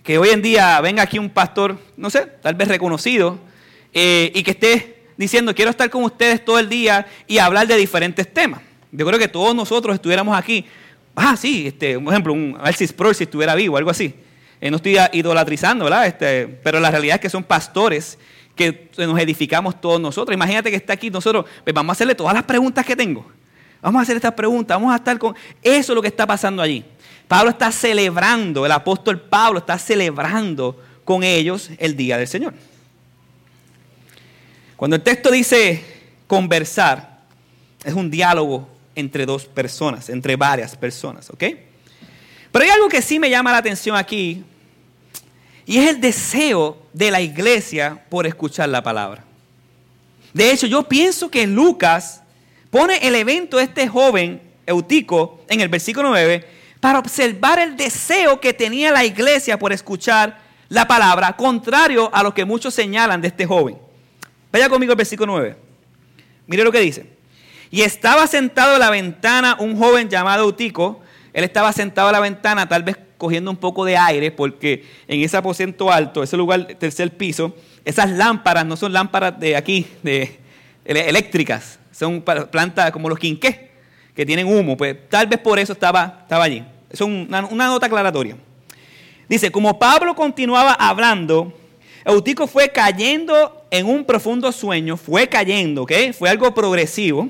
[0.05, 3.41] que hoy en día venga aquí un pastor, no sé, tal vez reconocido,
[3.93, 7.77] eh, y que esté diciendo, quiero estar con ustedes todo el día y hablar de
[7.77, 8.61] diferentes temas.
[8.93, 10.65] Yo creo que todos nosotros estuviéramos aquí
[11.17, 14.15] ah, sí, este, por ejemplo, un Alcis Pro si estuviera vivo, algo así.
[14.61, 16.07] Eh, no estoy idolatrizando, ¿verdad?
[16.07, 18.17] Este, pero la realidad es que son pastores
[18.61, 20.35] que nos edificamos todos nosotros.
[20.35, 23.27] Imagínate que está aquí nosotros, pues vamos a hacerle todas las preguntas que tengo.
[23.81, 25.35] Vamos a hacer estas preguntas, vamos a estar con...
[25.63, 26.85] Eso es lo que está pasando allí.
[27.27, 32.53] Pablo está celebrando, el apóstol Pablo está celebrando con ellos el día del Señor.
[34.77, 35.83] Cuando el texto dice
[36.27, 37.21] conversar,
[37.83, 41.45] es un diálogo entre dos personas, entre varias personas, ¿ok?
[42.53, 44.45] Pero hay algo que sí me llama la atención aquí,
[45.71, 49.23] y es el deseo de la iglesia por escuchar la palabra.
[50.33, 52.25] De hecho, yo pienso que Lucas
[52.73, 56.45] pone el evento de este joven Eutico en el versículo 9
[56.81, 62.35] para observar el deseo que tenía la iglesia por escuchar la palabra, contrario a lo
[62.35, 63.79] que muchos señalan de este joven.
[64.51, 65.57] Vaya conmigo al versículo 9.
[66.49, 67.07] Mire lo que dice.
[67.71, 71.01] Y estaba sentado en la ventana un joven llamado Utico.
[71.33, 75.21] Él estaba sentado en la ventana, tal vez cogiendo un poco de aire, porque en
[75.21, 77.55] ese aposento alto, ese lugar, tercer piso,
[77.85, 80.41] esas lámparas no son lámparas de aquí, de
[80.85, 83.57] eléctricas, son plantas como los quinqués,
[84.15, 84.77] que tienen humo.
[84.77, 86.65] Pues tal vez por eso estaba, estaba allí.
[86.91, 88.37] Es una, nota aclaratoria.
[89.29, 91.53] Dice, como Pablo continuaba hablando,
[92.05, 95.93] Eutico fue cayendo en un profundo sueño, fue cayendo, ¿ok?
[96.19, 97.29] Fue algo progresivo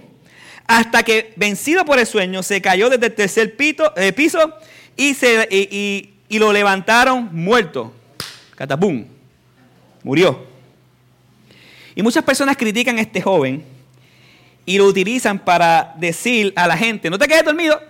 [0.66, 3.57] hasta que, vencido por el sueño, se cayó desde el tercer
[3.96, 4.55] eh, piso
[4.96, 7.92] y, lo levantaron muerto.
[8.57, 9.05] Catapum.
[10.03, 10.46] Murió.
[11.94, 13.64] Y muchas personas critican a este joven
[14.64, 17.81] y lo utilizan para decir a la gente, no te quedes dormido,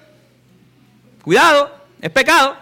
[1.22, 2.56] cuidado, es pecado.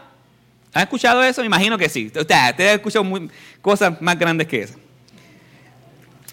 [0.72, 1.40] ¿Han escuchado eso?
[1.40, 2.06] Me imagino que sí.
[2.14, 3.04] Ustedes han escuchado
[3.62, 4.76] cosas más grandes que esas.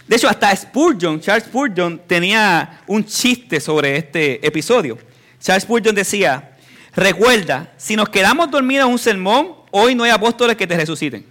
[0.08, 5.00] De hecho, hasta Spurgeon, Charles Spurgeon, tenía un chiste sobre este episodio.
[5.40, 6.55] Charles Spurgeon decía,
[6.96, 11.26] recuerda, si nos quedamos dormidos en un sermón, hoy no hay apóstoles que te resuciten.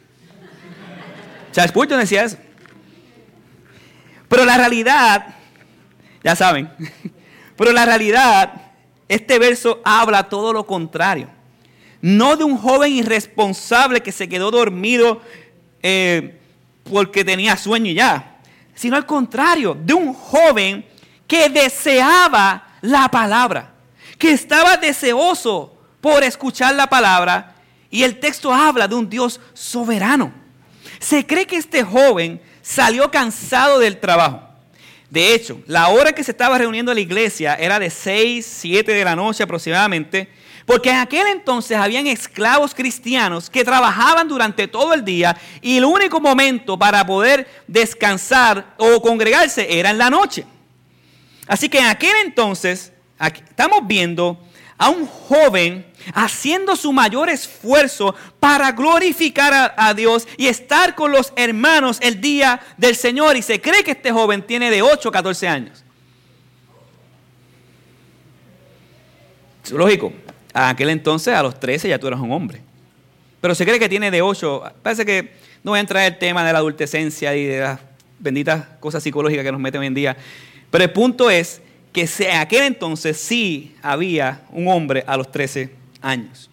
[1.53, 2.37] Charles Spurgeon decía eso.
[4.29, 5.35] Pero la realidad,
[6.23, 6.71] ya saben,
[7.57, 8.53] pero la realidad,
[9.09, 11.29] este verso habla todo lo contrario.
[12.01, 15.23] No de un joven irresponsable que se quedó dormido
[15.83, 16.39] eh,
[16.83, 18.35] porque tenía sueño y ya
[18.75, 20.85] sino al contrario, de un joven
[21.27, 23.74] que deseaba la palabra,
[24.25, 27.57] que estaba deseoso por escuchar la palabra,
[27.91, 30.33] y el texto habla de un Dios soberano.
[30.99, 34.41] Se cree que este joven salió cansado del trabajo.
[35.11, 39.05] De hecho, la hora que se estaba reuniendo la iglesia era de 6, 7 de
[39.05, 40.31] la noche aproximadamente,
[40.65, 45.85] porque en aquel entonces habían esclavos cristianos que trabajaban durante todo el día y el
[45.85, 50.47] único momento para poder descansar o congregarse era en la noche.
[51.47, 54.39] Así que en aquel entonces estamos viendo
[54.77, 61.33] a un joven haciendo su mayor esfuerzo para glorificar a, Dios y estar con los
[61.37, 63.37] hermanos el día del Señor.
[63.37, 65.85] Y se cree que este joven tiene de 8 a 14 años.
[69.65, 70.13] Es lógico,
[70.53, 72.61] a aquel entonces, a los 13, ya tú eras un hombre.
[73.41, 76.19] Pero se cree que tiene de 8, parece que No voy a entrar en el
[76.19, 77.81] tema de la adultecencia y de las
[78.19, 80.17] benditas cosas psicológicas que nos meten hoy en día.
[80.71, 81.63] Pero el punto es
[81.95, 85.73] que en aquel entonces sí había un hombre a los 13
[86.03, 86.51] años.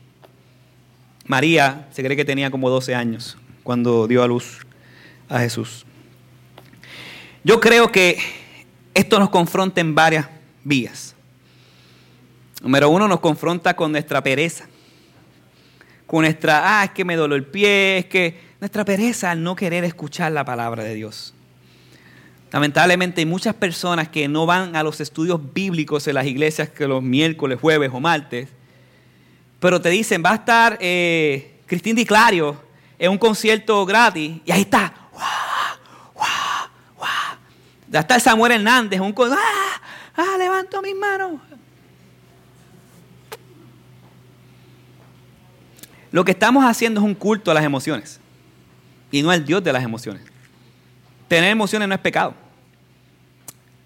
[1.26, 4.60] María se cree que tenía como 12 años cuando dio a luz
[5.28, 5.84] a Jesús.
[7.44, 8.20] Yo creo que
[8.94, 10.28] esto nos confronta en varias
[10.64, 11.16] vías.
[12.62, 14.68] Número uno, nos confronta con nuestra pereza.
[16.06, 19.56] Con nuestra, ah, es que me doló el pie, es que nuestra pereza al no
[19.56, 21.34] querer escuchar la palabra de Dios.
[22.52, 26.88] Lamentablemente hay muchas personas que no van a los estudios bíblicos en las iglesias que
[26.88, 28.50] los miércoles, jueves o martes,
[29.60, 32.62] pero te dicen, va a estar eh, Cristín Di Clario
[33.00, 34.94] en un concierto gratis y ahí está.
[37.90, 39.82] Ya está Samuel Hernández, un ¡ah!
[40.16, 40.38] ¡ah!
[40.38, 41.42] levanto mis manos.
[46.12, 48.20] Lo que estamos haciendo es un culto a las emociones
[49.12, 50.24] y no al Dios de las emociones.
[51.28, 52.34] Tener emociones no es pecado,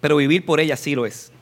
[0.00, 1.32] pero vivir por ellas sí lo es.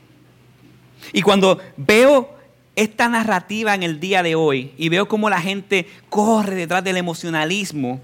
[1.12, 2.34] Y cuando veo
[2.76, 6.96] esta narrativa en el día de hoy y veo cómo la gente corre detrás del
[6.96, 8.00] emocionalismo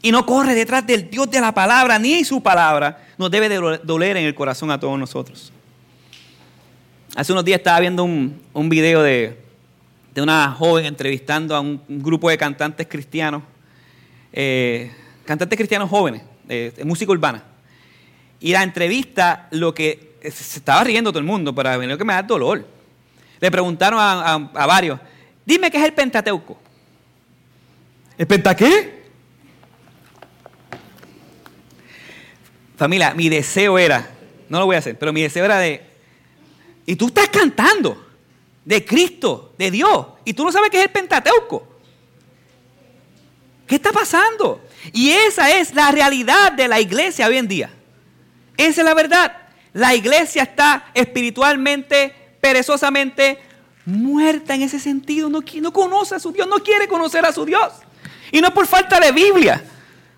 [0.00, 3.78] y no corre detrás del Dios de la palabra ni su palabra, nos debe de
[3.84, 5.52] doler en el corazón a todos nosotros.
[7.14, 9.38] Hace unos días estaba viendo un, video de,
[10.16, 13.42] una joven entrevistando a un, grupo de cantantes cristianos,
[14.32, 14.90] eh,
[15.24, 16.22] cantantes cristianos jóvenes
[16.84, 17.42] música urbana.
[18.42, 22.12] Y la entrevista, lo que se estaba riendo todo el mundo, pero lo que me
[22.12, 22.66] da dolor.
[23.40, 24.98] Le preguntaron a, varios,
[25.46, 26.58] dime qué es el Pentateuco.
[28.18, 29.02] ¿El Penta qué?
[32.76, 34.10] Familia, mi deseo era,
[34.48, 35.80] no lo voy a hacer, pero mi deseo era de,
[36.84, 38.08] y tú estás cantando
[38.64, 41.68] de Cristo, de Dios, y tú no sabes qué es el Pentateuco.
[43.68, 44.60] ¿Qué está pasando?
[44.92, 47.70] Y esa es la realidad de la iglesia hoy en día.
[48.56, 49.32] Esa es la verdad.
[49.72, 53.38] La iglesia está espiritualmente, perezosamente
[53.84, 55.28] muerta en ese sentido.
[55.28, 57.72] No, no conoce a su Dios, no quiere conocer a su Dios.
[58.30, 59.64] Y no por falta de Biblia.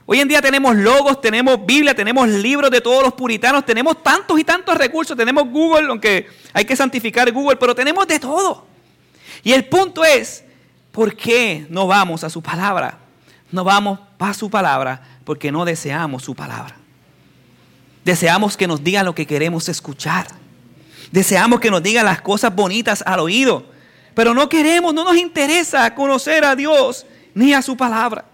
[0.06, 4.38] Hoy en día tenemos logos, tenemos Biblia, tenemos libros de todos los puritanos, tenemos tantos
[4.38, 8.66] y tantos recursos, tenemos Google, aunque hay que santificar Google, pero tenemos de todo.
[9.42, 10.44] Y el punto es,
[10.92, 12.98] ¿por qué no vamos a su palabra?
[13.54, 16.76] no vamos para su palabra porque no deseamos su palabra.
[18.04, 20.26] Deseamos que nos diga lo que queremos escuchar.
[21.10, 23.66] Deseamos que nos diga las cosas bonitas al oído.
[24.14, 28.24] Pero no queremos, no nos interesa conocer a Dios ni a su palabra.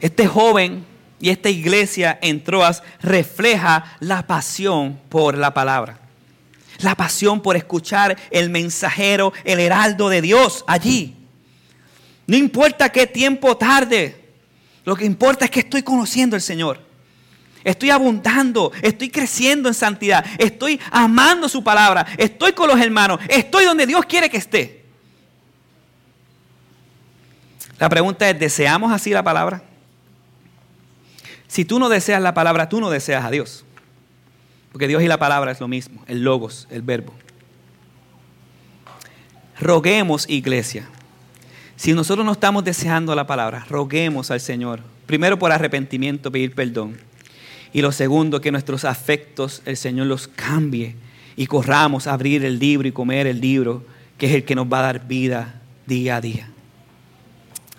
[0.00, 0.86] Este joven
[1.20, 5.98] y esta iglesia en Troas refleja la pasión por la palabra.
[6.80, 11.16] La pasión por escuchar el mensajero, el heraldo de Dios allí.
[12.28, 14.27] No importa qué tiempo tarde.
[14.88, 16.80] Lo que importa es que estoy conociendo al Señor.
[17.62, 23.66] Estoy abundando, estoy creciendo en santidad, estoy amando su palabra, estoy con los hermanos, estoy
[23.66, 24.86] donde Dios quiere que esté.
[27.78, 29.62] La pregunta es, ¿deseamos así la palabra?
[31.48, 33.66] Si tú no deseas la palabra, tú no deseas a Dios.
[34.72, 37.12] Porque Dios y la palabra es lo mismo, el logos, el verbo.
[39.60, 40.88] Roguemos, iglesia,
[41.78, 44.80] si nosotros no estamos deseando la palabra, roguemos al Señor.
[45.06, 46.98] Primero por arrepentimiento, pedir perdón.
[47.72, 50.96] Y lo segundo, que nuestros afectos el Señor los cambie
[51.36, 53.84] y corramos a abrir el libro y comer el libro,
[54.18, 56.50] que es el que nos va a dar vida día a día.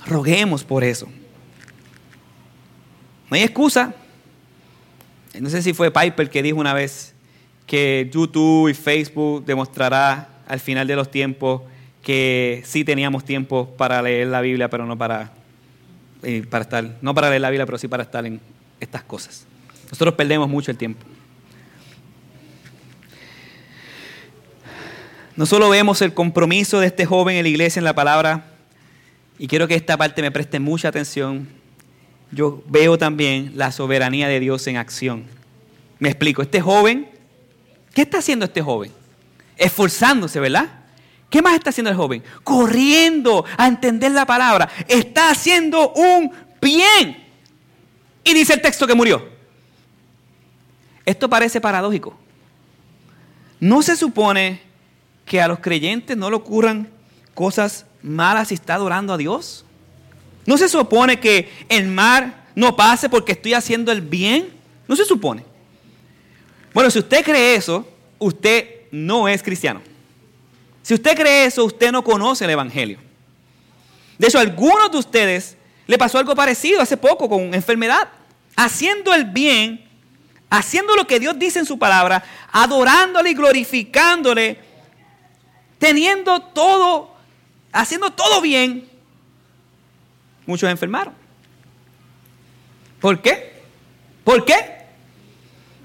[0.05, 1.09] Roguemos por eso.
[3.29, 3.93] No hay excusa.
[5.41, 7.13] No sé si fue Piper que dijo una vez
[7.67, 11.63] que YouTube y Facebook demostrará al final de los tiempos
[12.09, 15.31] que sí teníamos tiempo para leer la Biblia, pero no para,
[16.23, 18.41] eh, para estar, no para leer la Biblia, pero sí para estar en
[18.79, 19.45] estas cosas.
[19.91, 21.05] Nosotros perdemos mucho el tiempo.
[25.35, 28.43] No solo vemos el compromiso de este joven en la iglesia en la palabra,
[29.37, 31.47] y quiero que esta parte me preste mucha atención,
[32.31, 35.25] yo veo también la soberanía de Dios en acción.
[35.99, 37.07] Me explico, este joven,
[37.93, 38.91] ¿qué está haciendo este joven?
[39.57, 40.78] Esforzándose, ¿verdad?
[41.29, 42.23] ¿Qué más está haciendo el joven?
[42.43, 44.69] Corriendo a entender la palabra.
[44.87, 47.23] Está haciendo un bien.
[48.23, 49.29] Y dice el texto que murió.
[51.05, 52.17] Esto parece paradójico.
[53.59, 54.61] ¿No se supone
[55.25, 56.89] que a los creyentes no le ocurran
[57.33, 59.65] cosas malas si está adorando a Dios?
[60.45, 64.49] ¿No se supone que el mar no pase porque estoy haciendo el bien?
[64.87, 65.43] No se supone.
[66.73, 69.81] Bueno, si usted cree eso, usted no es cristiano.
[70.81, 72.99] Si usted cree eso, usted no conoce el Evangelio.
[74.17, 75.57] De hecho, a algunos de ustedes
[75.87, 78.09] le pasó algo parecido hace poco con enfermedad.
[78.55, 79.85] Haciendo el bien,
[80.49, 84.59] haciendo lo que Dios dice en su palabra, adorándole y glorificándole,
[85.77, 87.15] teniendo todo,
[87.71, 88.89] haciendo todo bien,
[90.45, 91.13] muchos enfermaron.
[92.99, 93.63] ¿Por qué?
[94.23, 94.83] ¿Por qué?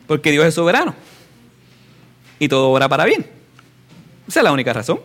[0.06, 0.94] Porque Dios es soberano
[2.38, 3.26] y todo obra para bien.
[4.34, 5.00] Esa es la única razón.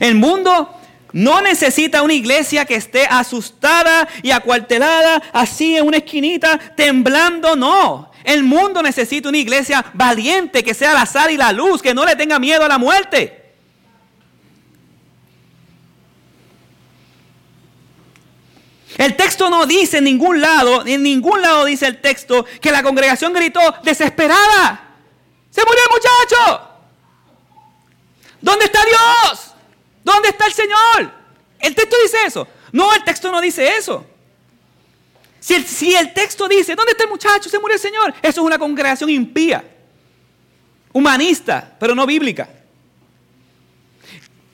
[0.00, 0.68] El mundo
[1.12, 8.12] no necesita una iglesia que esté asustada y acuartelada así en una esquinita, temblando, no.
[8.22, 12.04] El mundo necesita una iglesia valiente, que sea la sal y la luz, que no
[12.04, 13.54] le tenga miedo a la muerte.
[18.98, 22.82] El texto no dice en ningún lado, en ningún lado dice el texto que la
[22.82, 24.96] congregación gritó desesperada.
[25.48, 26.73] Se murió el muchacho.
[28.44, 29.54] ¿Dónde está Dios?
[30.04, 31.10] ¿Dónde está el Señor?
[31.58, 32.46] El texto dice eso.
[32.72, 34.06] No, el texto no dice eso.
[35.40, 37.48] Si el, texto dice, ¿dónde está el muchacho?
[37.48, 38.12] Se murió el Señor.
[38.20, 39.64] Eso es una congregación impía,
[40.92, 42.48] humanista, pero no bíblica.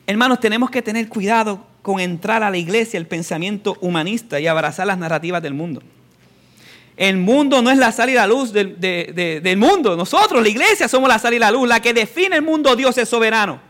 [0.07, 4.87] Hermanos, tenemos que tener cuidado con entrar a la iglesia el pensamiento humanista y abrazar
[4.87, 5.83] las narrativas del mundo.
[6.97, 9.97] El mundo no es la sal y la luz del, del, mundo.
[9.97, 11.69] Nosotros, la iglesia, somos la sal y la luz.
[11.69, 13.70] La que define el mundo, Dios es soberano.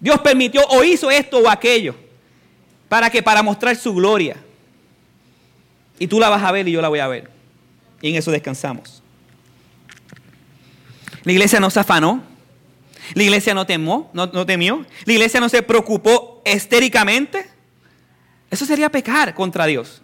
[0.00, 1.94] Dios permitió o hizo esto o aquello.
[2.88, 4.36] ¿Para que Para mostrar su gloria.
[5.98, 7.30] Y tú la vas a ver y yo la voy a ver.
[8.02, 9.02] Y en eso descansamos.
[11.24, 12.22] La iglesia no se afanó.
[13.14, 14.84] La iglesia no, temó, no, no temió.
[15.04, 17.48] La iglesia no se preocupó estéricamente.
[18.50, 20.02] Eso sería pecar contra Dios.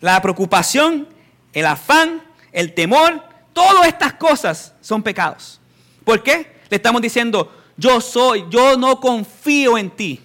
[0.00, 1.08] La preocupación,
[1.52, 5.60] el afán, el temor, todas estas cosas son pecados.
[6.04, 6.56] ¿Por qué?
[6.68, 10.20] Le estamos diciendo, yo soy, yo no confío en ti.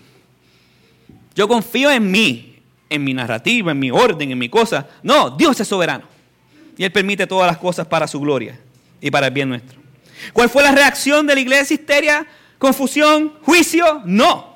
[1.35, 4.87] Yo confío en mí, en mi narrativa, en mi orden, en mi cosa.
[5.03, 6.05] No, Dios es soberano.
[6.77, 8.59] Y Él permite todas las cosas para su gloria
[8.99, 9.79] y para el bien nuestro.
[10.33, 11.73] ¿Cuál fue la reacción de la iglesia?
[11.73, 12.27] Histeria,
[12.57, 14.01] confusión, juicio.
[14.05, 14.55] No.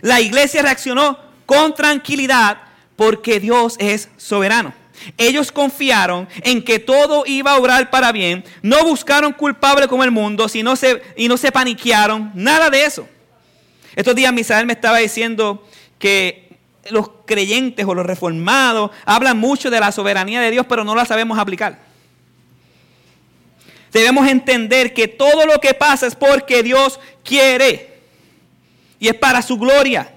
[0.00, 2.58] La iglesia reaccionó con tranquilidad
[2.96, 4.74] porque Dios es soberano.
[5.18, 10.10] Ellos confiaron en que todo iba a obrar para bien, no buscaron culpable como el
[10.10, 13.08] mundo sino se, y no se paniquearon, nada de eso.
[13.96, 15.66] Estos días Misael me estaba diciendo
[15.98, 16.48] que
[16.90, 21.06] los creyentes o los reformados hablan mucho de la soberanía de Dios, pero no la
[21.06, 21.78] sabemos aplicar.
[23.92, 28.00] Debemos entender que todo lo que pasa es porque Dios quiere
[28.98, 30.12] y es para su gloria.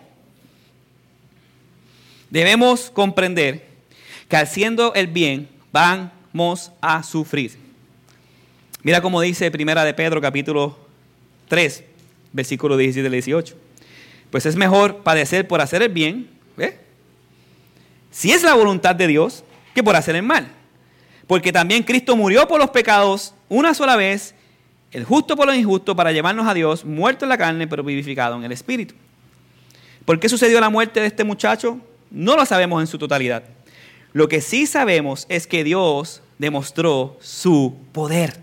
[2.30, 3.67] Debemos comprender
[4.28, 7.58] que haciendo el bien vamos a sufrir.
[8.84, 10.78] Mira cómo dice Primera de Pedro capítulo
[11.48, 11.84] 3,
[12.34, 13.56] versículo 17 y 18.
[14.30, 16.30] Pues es mejor padecer por hacer el bien,
[18.12, 19.44] si es la voluntad de Dios,
[19.76, 20.48] que por hacer el mal.
[21.28, 24.34] Porque también Cristo murió por los pecados una sola vez,
[24.92, 28.36] el justo por lo injusto, para llevarnos a Dios, muerto en la carne, pero vivificado
[28.36, 28.96] en el Espíritu.
[30.04, 31.80] ¿Por qué sucedió la muerte de este muchacho?
[32.10, 33.44] No lo sabemos en su totalidad.
[34.14, 38.40] Lo que sí sabemos es que Dios demostró su poder,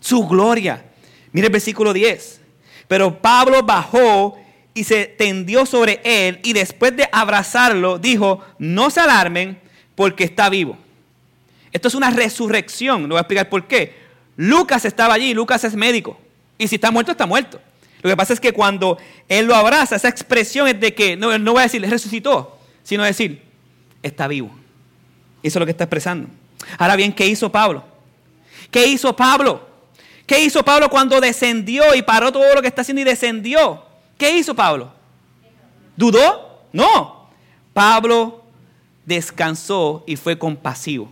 [0.00, 0.84] su gloria.
[1.32, 2.40] Mire el versículo 10.
[2.88, 4.38] Pero Pablo bajó
[4.74, 9.58] y se tendió sobre él y después de abrazarlo dijo, no se alarmen
[9.94, 10.76] porque está vivo.
[11.72, 13.94] Esto es una resurrección, le voy a explicar por qué.
[14.36, 16.18] Lucas estaba allí, Lucas es médico.
[16.58, 17.60] Y si está muerto, está muerto.
[18.02, 21.36] Lo que pasa es que cuando él lo abraza, esa expresión es de que, no,
[21.38, 23.42] no voy a decir, resucitó, sino decir,
[24.02, 24.50] está vivo.
[25.42, 26.28] Eso es lo que está expresando.
[26.78, 27.84] Ahora bien, ¿qué hizo Pablo?
[28.70, 29.68] ¿Qué hizo Pablo?
[30.26, 33.84] ¿Qué hizo Pablo cuando descendió y paró todo lo que está haciendo y descendió?
[34.16, 34.92] ¿Qué hizo Pablo?
[35.96, 36.62] ¿Dudó?
[36.72, 37.28] No.
[37.72, 38.44] Pablo
[39.04, 41.08] descansó y fue compasivo.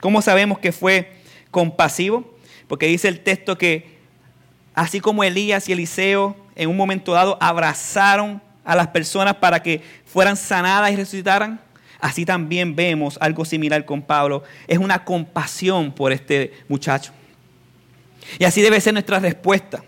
[0.00, 1.16] ¿Cómo sabemos que fue
[1.50, 2.36] compasivo?
[2.68, 3.98] Porque dice el texto que
[4.74, 9.82] así como Elías y Eliseo en un momento dado abrazaron a las personas para que
[10.06, 11.60] fueran sanadas y resucitaran,
[12.04, 14.44] así también vemos algo similar con Pablo.
[14.68, 17.12] Es una compasión por este muchacho.
[18.38, 19.82] Y así debe ser nuestra respuesta.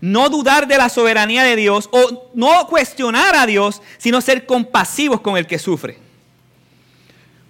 [0.00, 5.20] No dudar de la soberanía de Dios o no cuestionar a Dios, sino ser compasivos
[5.20, 5.98] con el que sufre.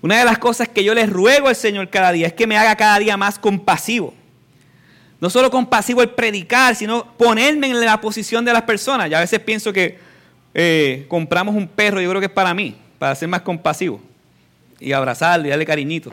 [0.00, 2.56] Una de las cosas que yo les ruego al Señor cada día es que me
[2.56, 4.14] haga cada día más compasivo.
[5.20, 9.11] No solo compasivo el predicar, sino ponerme en la posición de las personas.
[9.11, 9.98] Ya a veces pienso que
[10.54, 14.01] eh, compramos un perro, yo creo que es para mí, para ser más compasivo.
[14.80, 16.12] Y abrazarle y darle cariñito.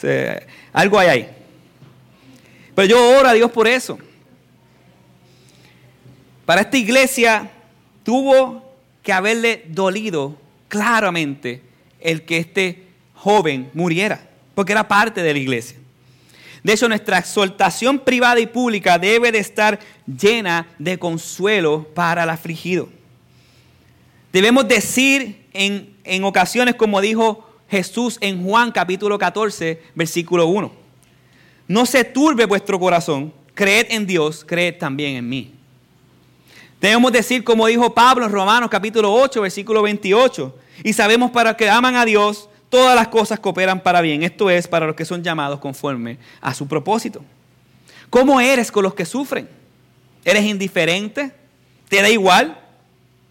[0.72, 1.28] algo hay ahí.
[2.74, 3.98] Pero yo oro a Dios por eso.
[6.44, 7.50] Para esta iglesia
[8.02, 10.36] tuvo que haberle dolido
[10.68, 11.62] claramente
[12.00, 15.78] el que este joven muriera, porque era parte de la iglesia.
[16.62, 22.30] De hecho, nuestra exhortación privada y pública debe de estar llena de consuelo para el
[22.30, 22.88] afligido.
[24.32, 30.72] Debemos decir en, en ocasiones, como dijo Jesús en Juan capítulo 14, versículo 1,
[31.68, 35.52] no se turbe vuestro corazón, creed en Dios, creed también en mí.
[36.80, 41.70] Debemos decir, como dijo Pablo en Romanos capítulo 8, versículo 28, y sabemos para que
[41.70, 44.22] aman a Dios, todas las cosas cooperan para bien.
[44.22, 47.22] Esto es para los que son llamados conforme a su propósito.
[48.10, 49.48] ¿Cómo eres con los que sufren?
[50.24, 51.32] ¿Eres indiferente?
[51.88, 52.61] ¿Te da igual?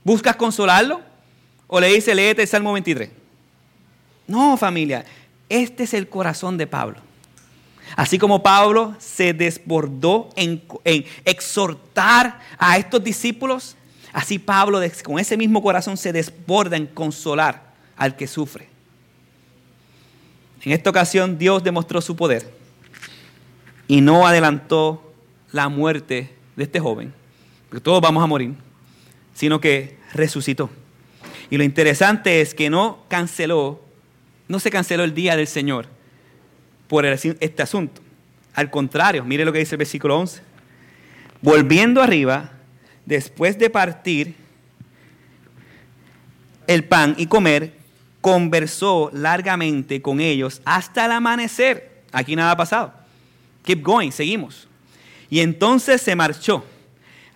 [0.03, 1.01] ¿Buscas consolarlo?
[1.67, 3.09] ¿O le dice, léete el Salmo 23?
[4.27, 5.05] No, familia,
[5.49, 6.99] este es el corazón de Pablo.
[7.95, 10.63] Así como Pablo se desbordó en,
[11.25, 13.75] exhortar a estos discípulos,
[14.13, 18.69] así Pablo con ese mismo corazón se desborda en consolar al que sufre.
[20.63, 22.49] En esta ocasión Dios demostró su poder
[23.87, 25.13] y no adelantó
[25.51, 27.13] la muerte de este joven,
[27.67, 28.53] porque todos vamos a morir,
[29.33, 30.69] sino que resucitó.
[31.49, 33.83] Y lo interesante es que no canceló,
[34.47, 35.87] no se canceló el día del Señor
[36.87, 38.01] por este asunto.
[38.53, 40.41] Al contrario, mire lo que dice el versículo 11.
[41.41, 42.51] Volviendo arriba,
[43.05, 44.35] después de partir
[46.67, 47.73] el pan y comer,
[48.21, 52.03] conversó largamente con ellos hasta el amanecer.
[52.11, 52.93] Aquí nada ha pasado.
[53.63, 54.67] Keep going, seguimos.
[55.29, 56.65] Y entonces se marchó.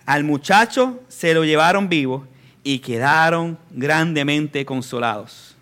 [0.06, 2.26] Al muchacho se lo llevaron vivo
[2.62, 5.56] y quedaron grandemente consolados.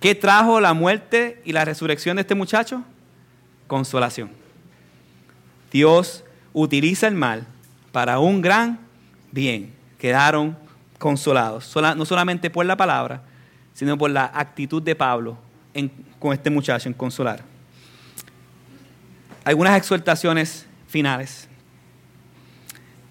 [0.00, 2.84] ¿Qué trajo la muerte y la resurrección de este muchacho?
[3.66, 4.30] Consolación.
[5.72, 7.46] Dios utiliza el mal
[7.90, 8.78] para un gran
[9.32, 9.74] bien.
[9.98, 10.56] Quedaron
[10.98, 13.22] consolados, no solamente por la palabra,
[13.74, 15.38] sino por la actitud de Pablo
[16.18, 17.42] con este muchacho en consolar.
[19.44, 21.47] Algunas exhortaciones finales.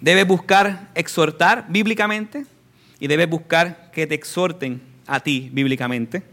[0.02, 2.46] Debes buscar exhortar bíblicamente
[3.00, 6.24] y debes buscar que te exhorten a ti bíblicamente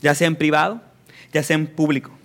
[0.00, 0.80] ya sea en privado,
[1.32, 2.16] ya sea en público.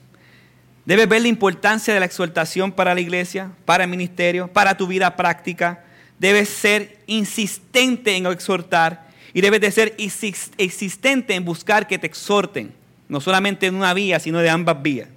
[0.86, 4.88] Debes ver la importancia de la exhortación para la iglesia, para el ministerio, para tu
[4.88, 5.84] vida práctica.
[6.20, 12.74] Debes ser insistente en exhortar y debes de ser insistente en buscar que te exhorten,
[13.08, 15.08] no solamente en una vía, sino de ambas vías.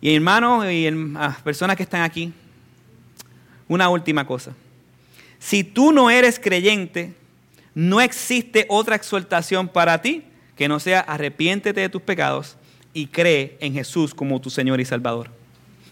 [0.00, 0.86] Y hermanos y
[1.42, 2.32] personas que están aquí,
[3.74, 4.54] una última cosa.
[5.38, 7.12] Si tú no eres creyente,
[7.74, 10.24] no existe otra exhortación para ti
[10.56, 12.56] que no sea arrepiéntete de tus pecados
[12.92, 15.30] y cree en Jesús como tu Señor y Salvador.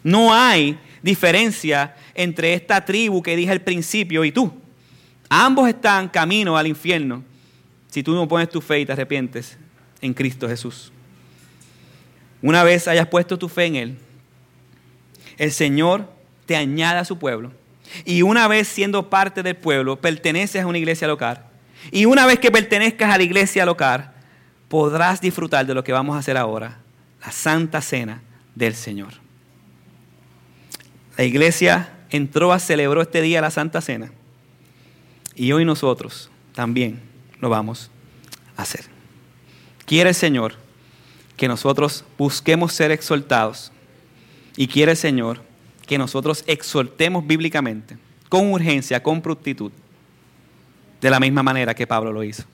[0.04, 4.52] No hay diferencia entre esta tribu que dije al principio y tú.
[5.28, 7.22] Ambos están camino al infierno
[7.88, 9.58] si tú no pones tu fe y te arrepientes
[10.00, 10.92] en Cristo Jesús.
[12.40, 13.98] Una vez hayas puesto tu fe en Él,
[15.38, 16.08] el Señor
[16.46, 17.52] te añade a su pueblo.
[18.05, 21.45] Y una vez siendo parte del pueblo, perteneces a una iglesia local.
[21.90, 24.12] Y una vez que pertenezcas a la iglesia local,
[24.68, 26.78] podrás disfrutar de lo que vamos a hacer ahora,
[27.24, 28.22] la Santa Cena
[28.55, 29.14] del Señor.
[31.16, 34.12] La iglesia entró a celebró este día la Santa Cena
[35.34, 37.01] y hoy nosotros también
[37.40, 37.90] lo vamos
[38.57, 38.84] a hacer.
[39.84, 40.55] Quiere el Señor
[41.36, 43.72] que nosotros busquemos ser exaltados
[44.57, 45.43] y quiere el Señor
[45.93, 47.99] que nosotros exhortemos bíblicamente,
[48.30, 49.70] con urgencia, con prontitud,
[51.03, 52.45] de la misma manera que Pablo lo hizo.